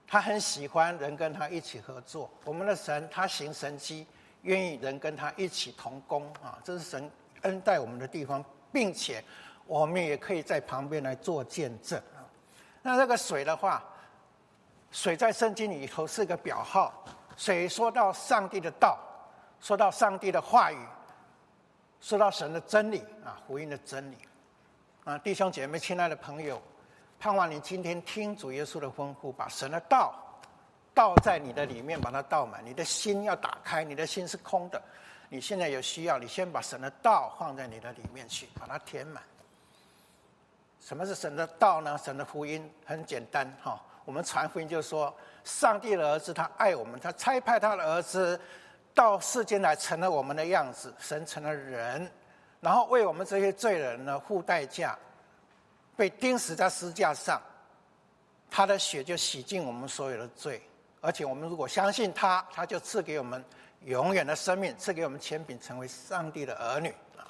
[0.07, 2.31] 他很喜欢人跟他一起合作。
[2.45, 4.07] 我们的神他行神迹，
[4.43, 7.11] 愿意人跟他一起同工啊，这是神
[7.43, 9.23] 恩待我们的地方，并且
[9.67, 12.25] 我们也可以在旁边来做见证啊。
[12.81, 13.85] 那这个水的话，
[14.91, 17.05] 水在圣经里头是个表号，
[17.37, 18.99] 水说到上帝的道，
[19.61, 20.79] 说到上帝的话语。
[22.01, 24.17] 说到神的真理啊，福音的真理
[25.05, 26.61] 啊，弟兄姐妹，亲爱的朋友，
[27.19, 30.15] 盼望你今天听主耶稣的吩咐，把神的道
[30.95, 32.65] 倒在你的里面，把它倒满。
[32.65, 34.81] 你的心要打开，你的心是空的。
[35.29, 39.23] 你现在有需要，你先把神的道放在你的里面去，把它填满。
[40.81, 41.99] 什么是神的道呢？
[41.99, 48.41] 神的福音很简单哈，我们传福音就是说，上帝的儿子他爱我们，他差派他的儿子。
[48.99, 52.11] 到世间来成了我们的样子，神成了人，
[52.61, 54.99] 然后为我们这些罪人呢付代价，
[55.97, 57.41] 被钉死在石架上，
[58.51, 60.61] 他的血就洗净我们所有的罪，
[61.01, 63.45] 而且我们如果相信他，他就赐给我们
[63.85, 67.23] 永远的生命，赐给我们权柄成为上帝的儿女啊，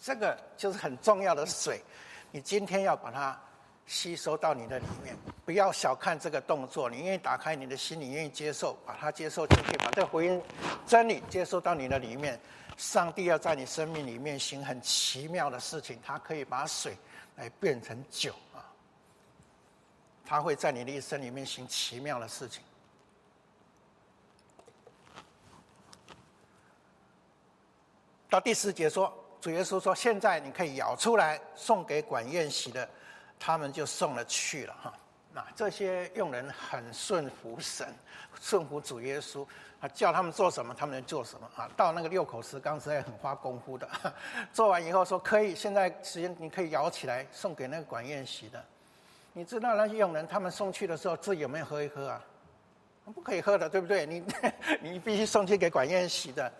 [0.00, 1.82] 这个就是很重要的水，
[2.30, 3.36] 你今天要把它。
[3.84, 5.14] 吸收到你的里面，
[5.44, 6.88] 不要小看这个动作。
[6.88, 10.40] 你愿意打开你的心，你愿意接受，把它接受进去，把这个福音
[10.86, 12.38] 真理接受到你的里面。
[12.76, 16.96] 上帝要在你生命里面行很奇妙的事情，他可以把水
[17.36, 18.64] 来变成酒啊！
[20.24, 22.62] 他会在你的一生里面行奇妙的事情。
[28.30, 32.88] 到第四节说，主耶稣说：“现在你可以舀出来，送给管宴席的。”
[33.38, 34.94] 他们就送了去了哈，
[35.34, 37.88] 那这些佣人很顺服神，
[38.40, 39.46] 顺服主耶稣，
[39.80, 41.70] 啊叫他们做什么，他们能做什么啊。
[41.74, 43.88] 到那个六口石缸实在很花功夫的，
[44.52, 48.62] 做完以后说可以，现在时间你可以舀起来送给那个管宴席的。
[49.32, 52.22] 你知道那些佣人他们送去的时候自己有没有喝一喝啊？
[53.14, 54.04] 不可以喝的，对不对？
[54.04, 54.22] 你
[54.82, 56.52] 你必须送去给管宴席的。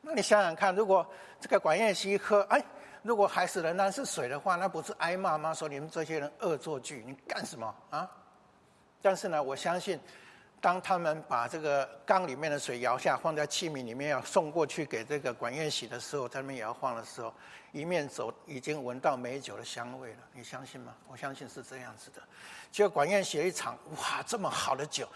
[0.00, 1.04] 那你想想看，如果
[1.40, 2.62] 这个管宴席喝，哎。
[3.02, 5.54] 如果还是仍然是水的话，那不是挨骂吗？
[5.54, 8.06] 说你们这些人恶作剧，你干什么啊？
[9.02, 9.98] 但是呢，我相信
[10.60, 17.32] 当他们把这个缸里面的水摇下，放在器皿里面要送过去给这个管宴喜的时候，他们也要晃的时候，
[17.72, 20.18] 一面走已经闻到美酒的香味了。
[20.34, 20.94] 你相信吗？
[21.08, 22.20] 我相信是这样子的。
[22.70, 25.08] 结果管宴喜一场，哇，这么好的酒！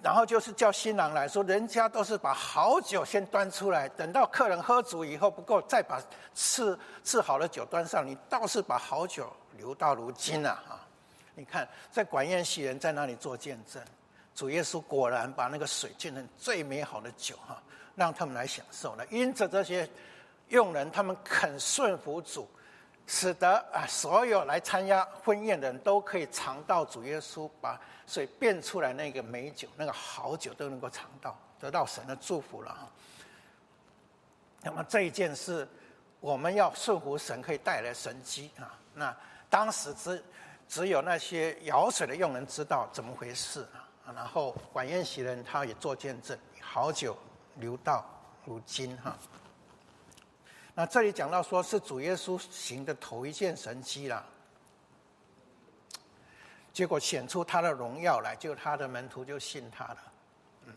[0.00, 6.00] 然后就是叫新郎来说，人家都是把好酒先端出来，等到客人喝足以后不够，再把
[6.34, 8.06] 赐赐好的酒端上。
[8.06, 10.62] 你倒是把好酒留到如今啊！
[10.68, 10.86] 啊，
[11.38, 13.80] 你看在管宴席人在那里做见证，
[14.34, 17.62] 主耶稣果然把那个水变成最美好的酒哈，
[17.94, 19.06] 让他们来享受了。
[19.08, 19.88] 因着这些
[20.48, 22.48] 佣人，他们肯顺服主。
[23.10, 32.86] 使得啊，所有来参加婚宴的人都可以尝到主耶稣把水变出来那个美酒、那个好酒都能够尝到，得到神的祝福了哈。
[34.60, 35.66] 那么这一件事，
[36.20, 38.78] 我们要顺服神，可以带来神机啊。
[38.92, 39.16] 那
[39.48, 40.22] 当时之
[40.68, 44.12] 只有那些舀水的佣人知道怎么回事啊。
[44.14, 47.16] 然后管宴席人他也做见证，好酒
[47.56, 48.04] 留到
[48.44, 49.16] 如今哈。
[50.74, 54.24] 那这里讲到说是主耶稣行的头一件神迹了，
[56.72, 59.98] 结果显出他的荣耀来，就他的门徒就信他了。
[60.66, 60.76] 嗯，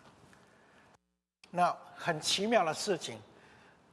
[1.51, 3.17] 那很奇妙的事情，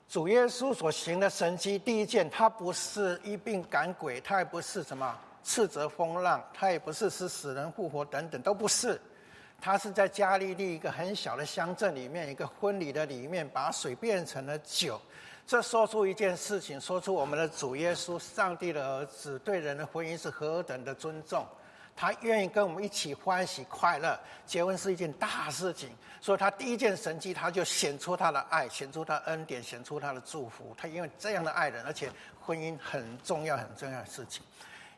[0.08, 9.00] 主耶稣所行的神迹，第一件，他不是一病赶鬼，他也不是什么斥责风浪，他也不是使死人复活等等，都不是。
[9.58, 15.00] 他是在加利利一个很小的乡镇里面，一个婚礼的里面，把水变成了酒。
[15.46, 21.46] 这说出一件事情，说出我们的主耶稣，上帝的儿子，对人的婚姻是何等的尊重。
[21.96, 25.88] 他愿意跟我们一起欢喜快乐，结婚是一件大事情。
[26.20, 30.74] 所以他第一件神迹，他就显出他的爱，显出他恩典，显出他的祝福。
[30.76, 34.44] 他因为这样的爱人，而且婚姻很重要很重要的事情，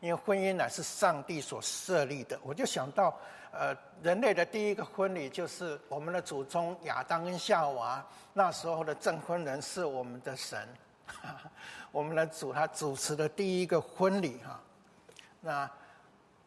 [0.01, 2.39] 因为婚姻乃是上帝所设立的。
[2.43, 3.15] 我就想到。
[3.53, 8.01] 呃，人类的第一个婚礼就是我们的祖宗亚当跟夏娃
[8.33, 10.69] 那时候的证婚人是我们的神，
[11.91, 14.61] 我们的主他主持的第一个婚礼哈。
[15.41, 15.69] 那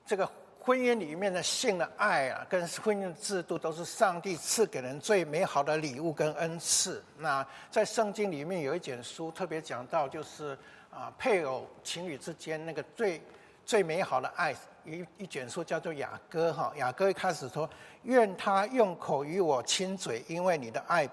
[0.05, 0.25] 这个
[0.61, 7.03] 婚姻里面的性的爱啊，跟婚姻制度都是上帝赐给人最美好的礼物跟恩赐。
[7.17, 10.57] 那在圣经里面有一卷书特别讲到，就是
[10.89, 13.21] 啊配偶情侣之间那个最
[13.65, 14.55] 最美好的爱。
[14.85, 17.69] 一一卷书叫做雅歌哈，雅歌一开始说
[18.03, 21.09] ：“愿他用口与我亲嘴，因为你的爱，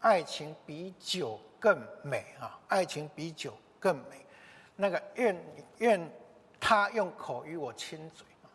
[0.00, 2.60] 爱情比酒更美啊！
[2.68, 4.26] 爱情比酒更美。
[4.76, 5.44] 那个愿
[5.78, 6.10] 愿
[6.60, 8.48] 他用口与我亲嘴啊，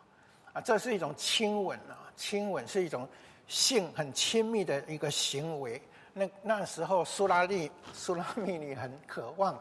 [0.52, 3.08] 啊，这是一种亲吻啊，亲吻是一种
[3.48, 5.82] 性很亲密的一个行为。
[6.12, 9.54] 那那时候苏拉利苏拉密女很渴望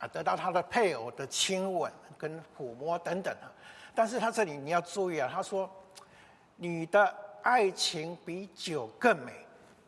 [0.00, 1.92] 啊，得到她的配偶的亲吻
[2.22, 3.50] 跟抚摸等等啊。”
[3.92, 5.68] 但是他这里你要注意啊，他说
[6.56, 9.32] ：“你的爱情比酒更美，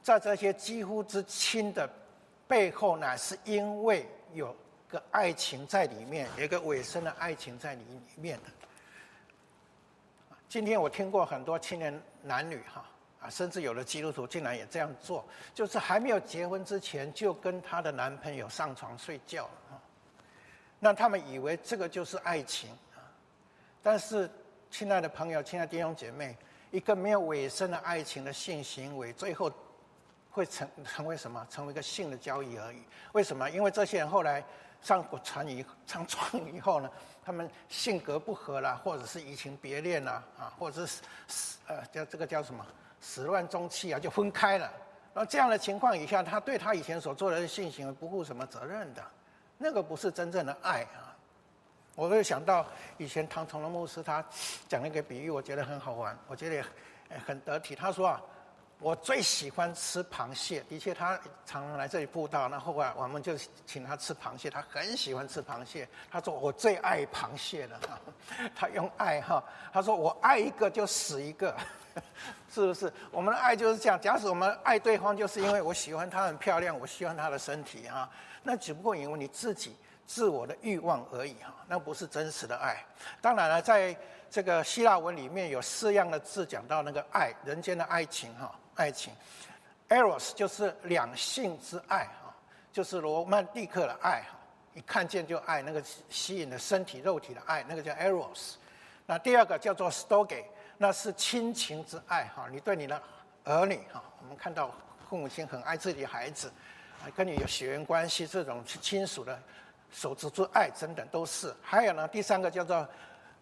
[0.02, 1.88] 在这些肌肤之亲的
[2.46, 4.54] 背后呢，是因为有
[4.88, 8.50] 个爱情在里面，有一个尾声的爱情在里里面的。”
[10.46, 12.84] 今天我听过很多青年男女哈
[13.20, 15.24] 啊，甚至有的基督徒竟然也这样做，
[15.54, 19.80] 就是还没有结婚之前就跟他的男朋友上床睡觉啊，
[20.84, 23.00] 那他们以为这个就是爱情啊。
[23.82, 24.30] 但是，
[24.70, 26.36] 亲爱的朋友，亲爱的弟兄姐妹，
[26.70, 29.50] 一个没有尾声的爱情的性行为，最后
[30.30, 31.46] 会成成为什么？
[31.48, 32.82] 成为一个性的交易而已。
[33.12, 33.48] 为什么？
[33.48, 34.44] 因为这些人后来
[34.82, 36.90] 上船以上床以后呢，
[37.24, 42.62] 他们性格不合了，或者是移情别恋啦，啊，或者是死呃叫这个叫什么
[43.00, 44.70] 始乱终弃啊，就分开了。
[45.14, 49.02] 那这样的情况以下，他对他以前所做的性行为不负什么责任的，
[49.64, 51.16] 那个不是真正的爱啊。
[51.94, 52.66] 我会想到
[52.98, 54.22] 以前唐崇荣牧师他
[54.68, 56.62] 讲了一个比喻，我觉得很好玩，我觉得
[57.24, 57.74] 很得体。
[57.74, 58.20] 他说啊，
[58.80, 63.32] 我最喜欢吃螃蟹，的确他常常来这里布道，那后来我们就
[63.64, 65.88] 请他吃螃蟹，他很喜欢吃螃蟹。
[66.10, 67.80] 他说我最爱螃蟹了，
[68.54, 71.56] 他用爱哈，他说我爱一个就死一个，
[72.52, 72.92] 是不是？
[73.10, 73.98] 我们的爱就是这样。
[74.00, 78.10] 假使我们爱对方，就是因为我喜欢她很漂亮，我喜欢她的身体啊，
[78.42, 79.76] 那只不过因为你自己。
[80.06, 82.84] 自我的欲望而已哈，那不是真实的爱。
[83.22, 83.96] 当然了，在
[84.28, 89.12] 这个希腊文里面有四样的字讲到那个爱，人间的爱情哈，爱情
[89.88, 92.34] ，eros 就是两性之爱哈，
[92.72, 94.38] 就是罗曼蒂克的爱哈，
[94.74, 98.54] 一看见就爱，那个吸引的身体肉体的爱，那个叫 eros。
[99.06, 100.44] 那第二个叫做 storge，
[100.78, 103.00] 那是亲情之爱哈，你对你的
[103.44, 104.70] 儿女哈，我们看到
[105.08, 106.52] 父母亲很爱自己的孩子，
[107.14, 109.38] 跟你有血缘关系这种亲属的。
[109.92, 112.84] 手足之爱等等都是，还有呢，第三个叫做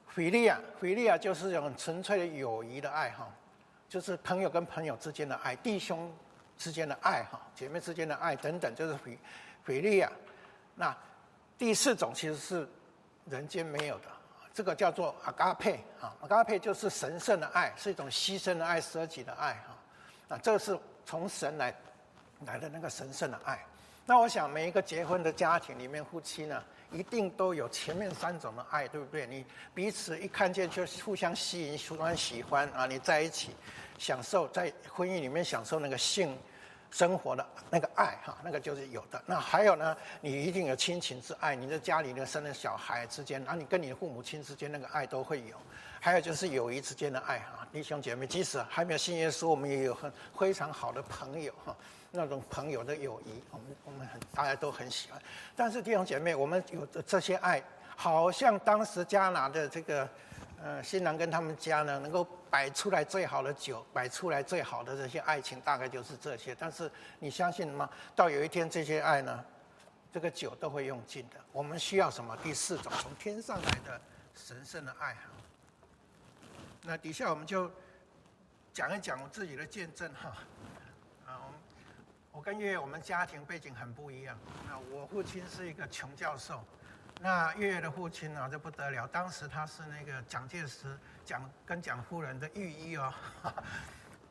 [0.07, 3.27] 菲利亚，菲利亚就是一种纯粹的友谊的爱哈，
[3.93, 6.11] 就是朋友跟朋友之间的爱，弟兄
[6.57, 9.19] 之间的爱，哈，姐妹之间的爱等等，就是腓
[9.63, 10.11] 腓利亚。
[10.75, 10.97] 那
[11.59, 12.67] 第四种其实是
[13.27, 14.05] 人间没有的，
[14.55, 20.35] 这个叫做阿嘎佩啊，阿嘎佩就是神圣的爱，是一种牺牲的爱、舍己的爱，哈。
[20.35, 21.75] 啊，这是从神来
[22.47, 23.63] 来的那个神圣的爱。
[24.07, 26.65] 那我想每一个结婚的家庭里面，夫妻呢？
[26.93, 29.27] 一定都有前面三种的爱，对不对？
[29.27, 32.87] 你彼此一看见就互相吸引、互相喜欢啊！
[32.87, 33.51] 你在一起
[33.99, 36.39] 享受在婚姻里面享受那个性
[36.91, 39.23] 生活的那个爱哈，那个就是有的。
[39.25, 39.97] 那还有呢？
[40.21, 45.57] 你一定有亲情之爱，你在家里呢生了小孩之间，啊，你跟你的父母亲之间那个爱都会有。
[46.01, 51.75] 还有就是友谊之间的爱哈，弟兄姐妹，即使还没有信耶稣，我们也有很非常好的朋友哈。
[52.15, 55.21] 那种朋友的友谊，我们我们很大家都很喜欢。
[55.57, 57.63] 但是弟兄姐妹，我们有的这些爱，
[57.97, 60.07] 好像当时加拿的这个
[60.63, 66.55] 呃新郎跟他们家呢，能够摆出来最好的酒，摆出来最好的这些爱情，大概就是这些。
[66.55, 67.89] 但是你相信吗？
[68.15, 69.43] 到有一天这些爱呢，
[70.13, 71.37] 这个酒都会用尽的。
[71.51, 72.37] 我们需要什么？
[72.43, 73.99] 第四种从天上来的
[74.37, 75.23] 神圣的爱哈。
[76.83, 77.71] 那底下我们就
[78.75, 80.37] 讲一讲我自己的见证哈。
[82.33, 84.37] 我跟月月我们家庭背景很不一样。
[84.67, 86.65] 那我父亲是一个穷教授，
[87.21, 93.13] 那月月的父亲呢就不得了，当时他是那个蒋介石蒋跟蒋夫人的御医哦，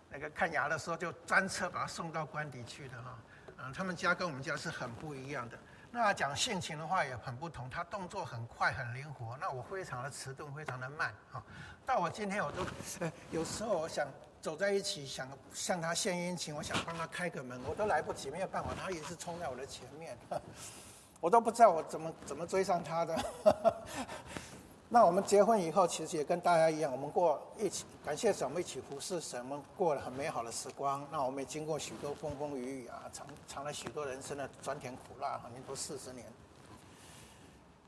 [0.09, 3.19] 那个看牙的时候就专车把他送到官邸去的哈。
[3.59, 5.57] 嗯，他们家跟我们家是很不一样的。
[5.91, 11.43] 那讲性情的话也很不同，他动作很快很灵活，那我非常的迟钝，非常的慢啊。
[11.85, 12.65] 到我今天我都
[13.31, 14.07] 有时候我想。
[14.41, 20.17] 走在一起，想向他献殷勤，我想帮他开个门，我都来不及，没有办法，他也是冲在我的前面，
[21.19, 23.23] 我都不知道我怎么怎么追上他的。
[24.93, 31.07] 那我们结婚以后，其实也跟大家一样，我们过一起，感谢神，我们一起服侍神，我们过了很美好的时光。
[31.09, 36.25] 那我们也经过许多风风雨雨啊，尝尝了许多人生的酸甜苦辣，好像都四十年。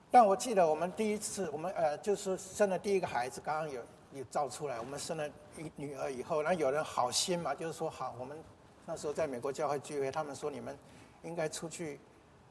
[0.10, 3.82] 但我记得我们第一次，我们呃，就是生了第一个孩子，刚刚有。
[4.16, 4.80] 有造出来。
[4.80, 5.28] 我们生了
[5.58, 8.38] 一女儿以后，那有人好心嘛，就是说好，我们
[8.86, 10.78] 那时候在美国教会聚会，他们说你们
[11.24, 12.00] 应该出去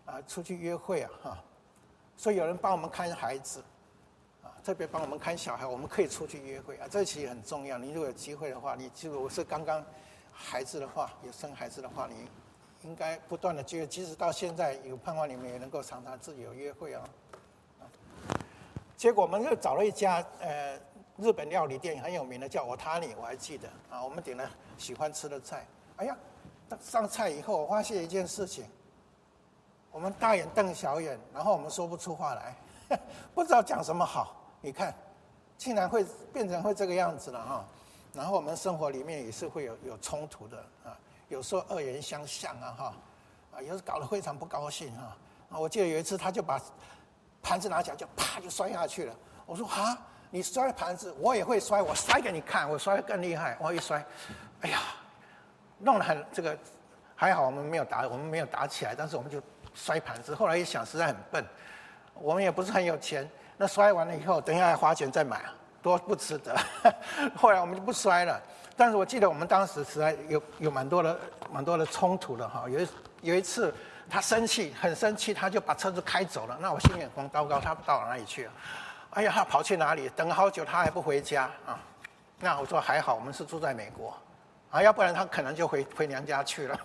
[0.04, 1.38] 啊，出去约会啊，哈。
[2.16, 3.62] 所以有人帮我们看孩子，
[4.64, 7.78] 特别帮我们看小孩，我们可以出去约会啊，这其实很重要。
[7.78, 9.84] 你如果有机会的话，你就我是刚刚
[10.32, 12.28] 孩子的话，有生孩子的话，你
[12.88, 17.02] 应该不断的约，即使到现在有盼望，你们也能够常常自己有约会哦。
[18.96, 20.78] 结果我们又找了一家呃。
[21.18, 24.02] 日本料理店很有名的叫我他尼，我还记得啊。
[24.02, 26.16] 我们点了喜欢吃的菜，哎呀，
[26.80, 28.64] 上菜以后我发现一件事情，
[29.92, 32.56] 我们大眼瞪小眼，然后我们说不出话来，
[33.34, 34.41] 不知道讲什么好。
[34.62, 34.94] 你看，
[35.58, 37.64] 竟然会变成会这个样子了哈。
[38.14, 40.96] 然后我们生活里面也是会有有冲突的啊，
[41.28, 42.94] 有时候恶言相向啊哈，
[43.54, 45.16] 啊有时搞得非常不高兴哈。
[45.50, 46.58] 啊，我记得有一次他就把
[47.42, 49.98] 盘子拿起来就啪就摔下去了，我说啊。
[50.34, 53.54] 你摔盘子，我也会摔，我摔给你看，我摔得更厉害。
[53.60, 54.02] 我一摔，
[54.62, 54.80] 哎呀，
[55.80, 56.56] 弄得很这个，
[57.14, 59.42] 还好我们没有打，我们没有打起来，但是我们就
[59.74, 60.34] 摔盘子。
[60.34, 61.44] 后来一想，实在很笨，
[62.14, 65.40] 我们也不是很有钱，那摔完了以后，等一下花钱再买，
[65.82, 66.56] 多不值得。
[67.36, 68.40] 后来我们就不摔了。
[68.76, 71.18] 但是我记得我们当时实在有有蛮多的
[71.52, 72.64] 蛮多的冲突的哈。
[72.68, 72.88] 有一
[73.20, 73.72] 有一次
[74.08, 76.58] 他生气，很生气，他就把车子开走了。
[76.60, 78.52] 那我心里慌糟糕，他到哪里去了？
[79.10, 80.08] 哎呀，他跑去哪里？
[80.16, 81.78] 等了好久，他还不回家啊！
[82.40, 84.16] 那我说还好，我们是住在美国，
[84.70, 86.80] 啊，要不然他可能就回回娘家去了。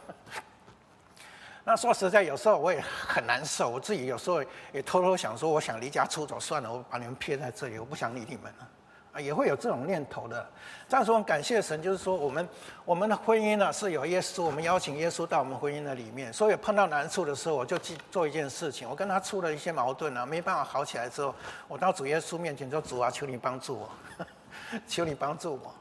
[1.68, 4.42] 那说实在，有时候我也很难受，我自己有时候
[4.72, 8.68] 也偷偷想说，我想离家出走算了，我把你们撇在这里，我不想理你们了。
[9.12, 10.50] 啊也会有这种念头的，
[10.88, 12.48] 但是我感谢神，就是说我们
[12.86, 16.32] 我们的婚姻呢是有耶稣，我们邀请耶稣到我们婚姻的里面。
[16.32, 18.90] 所以碰到难处的时候，我就去做一件事情。
[18.90, 21.36] 我跟他出了一些矛盾啊，没办法好起来之后，
[21.68, 23.90] 我到主耶稣面前说：“主啊，求你帮助我，
[24.88, 25.76] 求你帮助我。”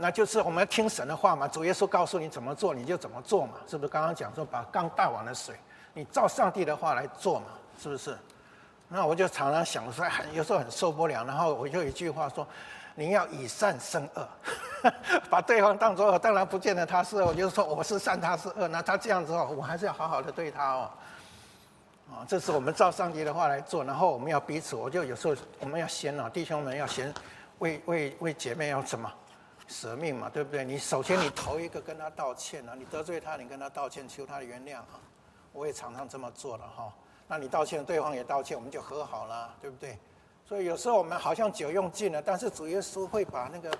[0.00, 1.46] 那就是我们要听神的话嘛。
[1.46, 3.92] 主耶稣告诉你怎么做，你就怎么做嘛，是不是？
[3.92, 5.54] 刚刚讲说把刚大碗的水，
[5.92, 7.46] 你照上帝的话来做嘛，
[7.78, 8.16] 是不是？
[8.88, 12.44] 那我就常常想说，很有时候很受不了，然后我就一句话说
[12.96, 14.28] ：“你要以善胜恶，
[15.30, 20.90] 把对方当作恶，当然不见得他是恶，我就说我是善，他是恶，那他这样子哦，我还是要好好的对他哦。”
[22.10, 27.14] 啊，这是我们照上帝的话来做，然后我们要彼此，我就有时候我们要先啊，弟兄们要先
[27.60, 29.08] 为为为姐妹要什么
[29.70, 30.64] 舍命嘛，对不对？
[30.64, 35.00] 你首先你头一个跟他道歉啊，你得罪他，你跟他道歉，求他的原谅啊。
[35.52, 36.92] 我也常常这么做了哈。
[37.28, 39.96] 那你道歉，对方也道歉，我们就和好了，对不对？
[40.44, 43.70] 所以有时候我们好像酒用尽了，但是主耶稣会把那个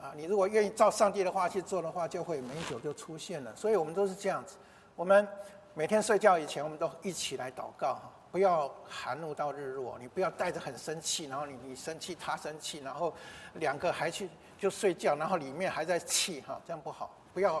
[0.00, 3.54] 啊，你如果愿意照上帝的话去做的话，就会美酒就出现了。
[3.54, 4.56] 所以我们都是这样子。
[4.96, 5.26] 我们
[5.74, 9.96] 每天睡觉以前，我们都一起来祷告哈，不要含怒到日落。
[10.00, 13.14] 你不要带着很生气，然后你你生气，他生气，然后
[13.54, 14.28] 两个还去
[14.62, 17.10] 就睡觉，然后里面还在气哈，这样不好。
[17.34, 17.60] 不要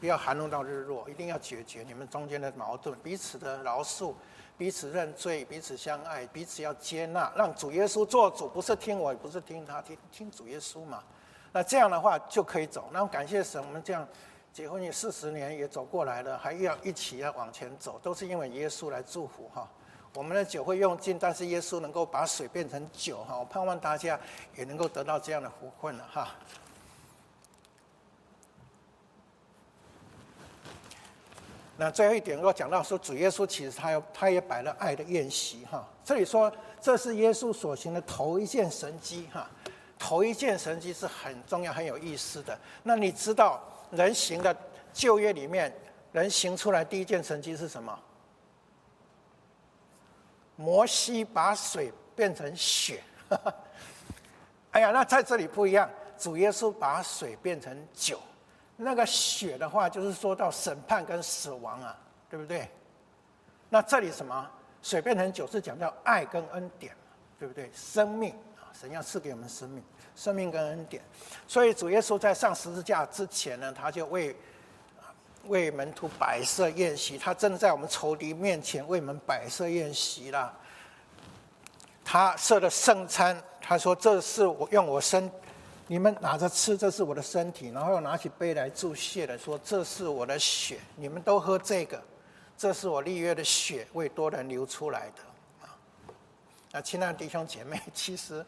[0.00, 4.12] 不要含弄到日落，一定要解决你们中间的矛盾，彼此的饶恕，
[4.58, 11.04] 彼此认罪，彼此相爱，彼此要接纳，让主耶稣做主，不是听我，不是听他，听听主耶稣嘛。
[11.52, 12.88] 那这样的话就可以走。
[12.90, 14.04] 那感谢神，我们这样
[14.52, 19.70] 结婚也四十年也走过来了，还要一起要往前走，都是因为耶稣来祝福哈。
[20.14, 23.38] 我们的酒会用尽，但是耶稣能够把水变成酒哈。
[23.38, 24.18] 我盼望大家
[24.56, 26.28] 也能够得到这样的福分了哈。
[31.76, 35.88] 那最后一点，如果讲到说主耶稣其实他有他也摆了爱的宴席哈。
[36.04, 39.48] 这里说这是耶稣所行的头一件神迹哈。
[39.98, 42.58] 头一件神迹是很重要、很有意思的。
[42.82, 44.54] 那你知道人行的
[44.92, 45.72] 旧约里面，
[46.10, 47.96] 人行出来第一件神迹是什么？
[50.60, 53.02] 摩西把水变成血。
[54.72, 55.88] 哎呀，那在这里不一样，
[56.18, 58.20] 主耶稣把水变成酒。
[58.76, 61.98] 那个血的话，就是说到审判跟死亡啊，
[62.28, 62.68] 对不对？
[63.68, 64.48] 那这里什么？
[64.82, 66.94] 水变成酒是讲到爱跟恩典，
[67.38, 67.70] 对不对？
[67.74, 68.68] 生命啊。
[68.72, 69.82] 神要赐给我们生命，
[70.14, 71.02] 生命跟恩典。
[71.46, 74.34] 所以主耶稣在上十字架之前呢，他就为
[75.48, 77.18] 为门徒摆设宴席。
[77.18, 80.56] 他正在我们仇敌面前为我们摆设宴席了。
[82.04, 85.30] 他设的圣餐，他说：“这是我用我身，
[85.86, 92.02] 你们拿着吃，这是我的身体。”然后又拿起杯来祝谢的说：“这是我的血，你们都喝这个，
[92.58, 95.22] 这是我立约的血，为多人流出来的。”
[95.66, 95.76] 啊
[96.72, 98.44] 那亲爱的弟兄姐妹，其实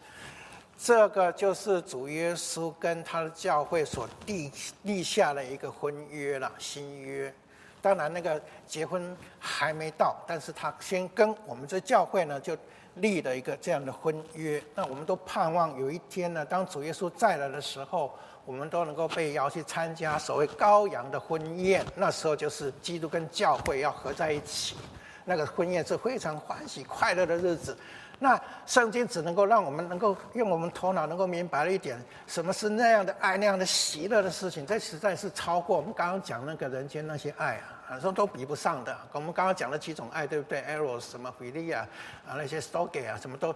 [0.77, 4.51] 这个就是主耶稣跟他的教会所立
[4.83, 7.33] 立下的一个婚约了，新约。
[7.81, 12.57] 当然，那个结婚还没到，但是他先跟我们这教会呢，就
[12.97, 14.63] 立了一个这样的婚约。
[14.75, 18.13] 那我们都盼望有一天呢，当主耶稣再来的时候，
[18.45, 21.85] 我们都能够被邀去参加所谓羔羊的婚宴。
[21.97, 24.77] 那时候就是基督跟教会要合在一起，
[25.25, 27.77] 那个婚宴是非常欢喜快乐的日子。
[28.23, 38.97] 那圣经只能够让我们能够用我们头脑能够明白了一点，什么是那样的爱，那样的喜乐的事情，这实在是超过我们刚刚讲那个人间那些爱啊，反正都比不上的。
[39.11, 41.85] 我们刚刚讲的几种爱，对不对？eros 什么菲利啊，
[42.25, 43.53] 啊那些 storge 啊，什么都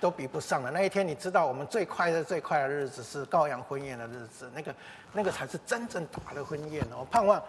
[0.00, 0.70] 都比不上的。
[0.70, 4.74] 那一天你知道，我们最快的最快的日子是羔羊婚宴的日子，那个
[5.12, 7.06] 那个才是真正大的婚宴哦。
[7.10, 7.42] 盼望。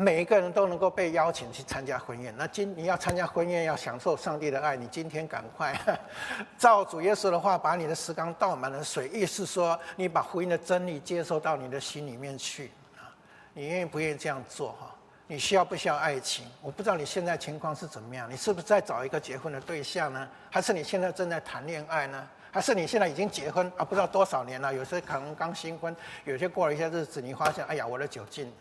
[0.00, 2.32] 每一个人都能够被邀请去参加婚宴。
[2.38, 5.76] 那今你要参加婚宴，要享受上帝的爱，你今天赶快
[6.56, 13.10] 照主耶稣的话，把你的石缸倒满了水，意思说你把福音的真理接受到你的心里面去啊。
[13.54, 14.94] 你愿意不愿意这样做哈？
[15.26, 16.46] 你需要不需要爱情？
[16.62, 20.28] 我不知道你现在情况是怎么样，你是不是在找一个结婚的对象呢？
[20.48, 22.24] 还是你现在正在谈恋爱呢？
[22.52, 23.84] 还是你现在已经结婚啊？
[23.84, 24.72] 不知道多少年了？
[24.72, 25.94] 有些可能刚新婚，
[26.24, 28.52] 有些过了一些日子，你发现哎呀，我的酒劲。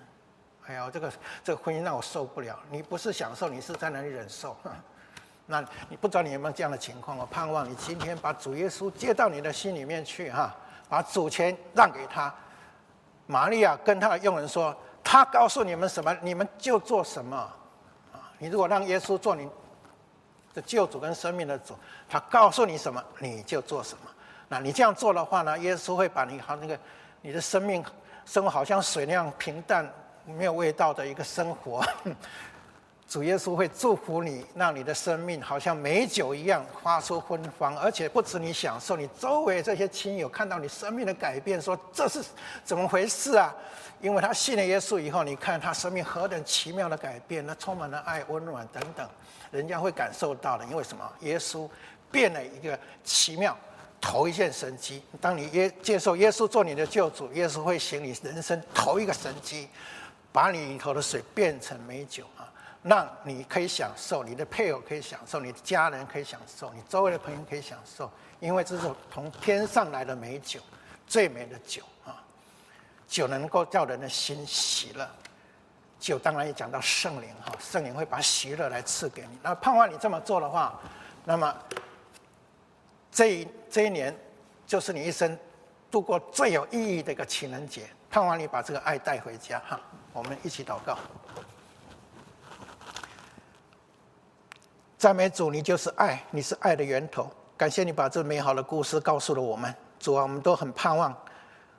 [0.68, 1.12] 哎呀，这个
[1.44, 2.60] 这个婚姻让我受不了。
[2.70, 4.56] 你不是享受，你是在那里忍受。
[5.50, 7.18] 那你不知道你有没有这样的情况？
[7.18, 10.54] 我盼望你今天把主耶稣接到你的心里面去哈，
[10.90, 12.34] 把主权让给他。
[13.28, 17.38] 玛利亚跟他的佣人说：“他告诉你们什么，你们就做什么。”
[18.14, 19.50] 啊，你如果让耶稣做你
[20.54, 21.74] 的救主跟生命的主，
[22.10, 24.04] 他告诉你什么，你就做什么。
[24.50, 26.78] 那你这样做的话呢，耶稣会把你好那个
[27.22, 27.82] 你的生命
[28.26, 29.90] 生活好像水那样平淡。
[30.28, 31.86] 没有味道的一个生活，
[33.08, 42.22] 主耶稣会祝福你，让你的生命好像美酒一样发出芬芳，而且不止你享受，你周围这些亲友看到你生命的改变，说这是
[42.66, 43.56] 怎么回事啊？
[44.02, 49.08] 因为他信了耶稣以后，你看他生命何等奇妙的改变，那充满了爱、温暖等等，
[49.52, 50.66] 人家会感受到的。
[50.66, 51.10] 因为什么？
[51.22, 51.70] 耶稣
[52.12, 53.58] 变了一个奇妙。
[54.00, 59.68] 头一件神迹，当你耶接受耶稣做你的救主，耶稣会行你人生头一个神迹，
[60.38, 62.46] 把你里头的水变成美酒啊，
[62.84, 68.08] 让你可以享受，你的配偶可以享受，你的家人可以享受，你周围的朋友可以享受，
[68.40, 70.60] 因为这是从天上来的美酒，
[71.08, 72.22] 最美的酒啊，
[73.08, 75.10] 酒能够叫人的心喜乐，
[76.00, 80.80] 酒当然也讲到圣灵哈，圣灵会把喜乐来赐给你，那盼望你这么做的话，
[81.26, 81.52] 那么。
[83.12, 84.16] 这一这一年，
[84.68, 85.36] 就是你一生
[85.90, 87.90] 度过最有意义的一个情人节。
[88.12, 89.80] 盼望你把这个爱带回家哈，
[90.18, 90.98] 我们一起祷告。
[94.98, 97.30] 赞美主，你就是爱，你是爱的源头。
[97.56, 99.72] 感谢你把这美好的故事告诉了我们。
[100.00, 101.16] 主啊，我们都很盼望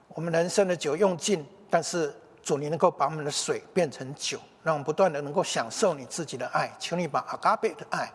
[0.08, 6.72] 我们人生的酒用尽，但是主，你能够把我们的水变成酒，让我们不断的能够享受你自己的爱。
[6.78, 8.08] 求你把阿嘎贝的爱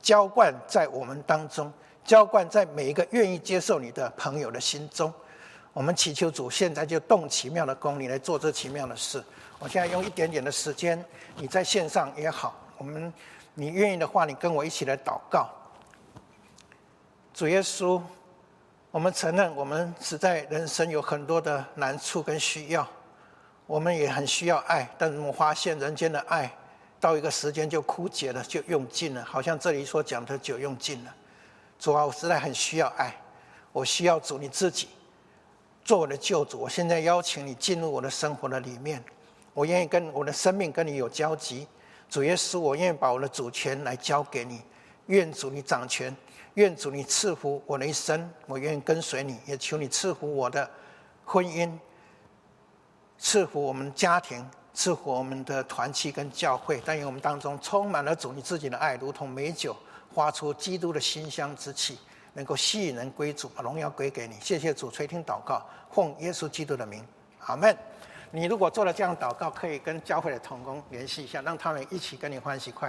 [0.00, 1.70] 浇灌在我们当中，
[2.02, 5.12] 浇灌在每一个愿意接受你的朋友的心中。
[5.74, 9.22] 我们祈求主，现在就动奇妙的功，你来做这奇妙的事。
[9.58, 11.04] 我现在用一点点的时间，
[11.36, 13.12] 你在线上也好，我们
[13.54, 15.48] 你愿意的话，你跟我一起来祷告。
[17.32, 18.00] 主耶稣。
[18.92, 22.88] 我们承认，我们实在人生有很多的难处跟需要，
[23.66, 26.50] 我们也很需要爱，但是我们发现人间的爱
[26.98, 31.14] 到一个时间就枯竭了，就用尽了，好像这里所讲的就用尽了。
[31.78, 33.14] 主啊，我实在很需要爱，
[33.70, 34.88] 我需要主你自己
[35.84, 36.60] 做我的救主。
[36.60, 39.04] 我现在邀请你进入我的生活的里面，
[39.56, 41.66] 我愿意跟我的生命跟你有交集。
[42.10, 44.60] 主耶稣，我愿意把我的主权来交给你，
[45.06, 46.14] 愿主你掌权。
[46.54, 50.68] 愿主你赐福我的一生，我愿意跟随你，也求你赐福我的
[51.24, 51.72] 婚姻，
[53.16, 56.82] 赐福我们家庭，赐福我们的团契跟教会。
[56.84, 59.74] 但愿我们当中充满了主你自己的爱，如同美酒
[60.14, 61.98] 发出基督的馨香之气，
[62.34, 64.36] 能够吸引人归主，把荣耀归给你。
[64.42, 67.02] 谢谢主垂听祷告，奉耶稣基督的名，
[67.46, 67.74] 阿门。
[68.36, 72.84] 你如果做了这样祷告，可以跟教会的同工联系一下，让他们一起跟你欢喜快乐。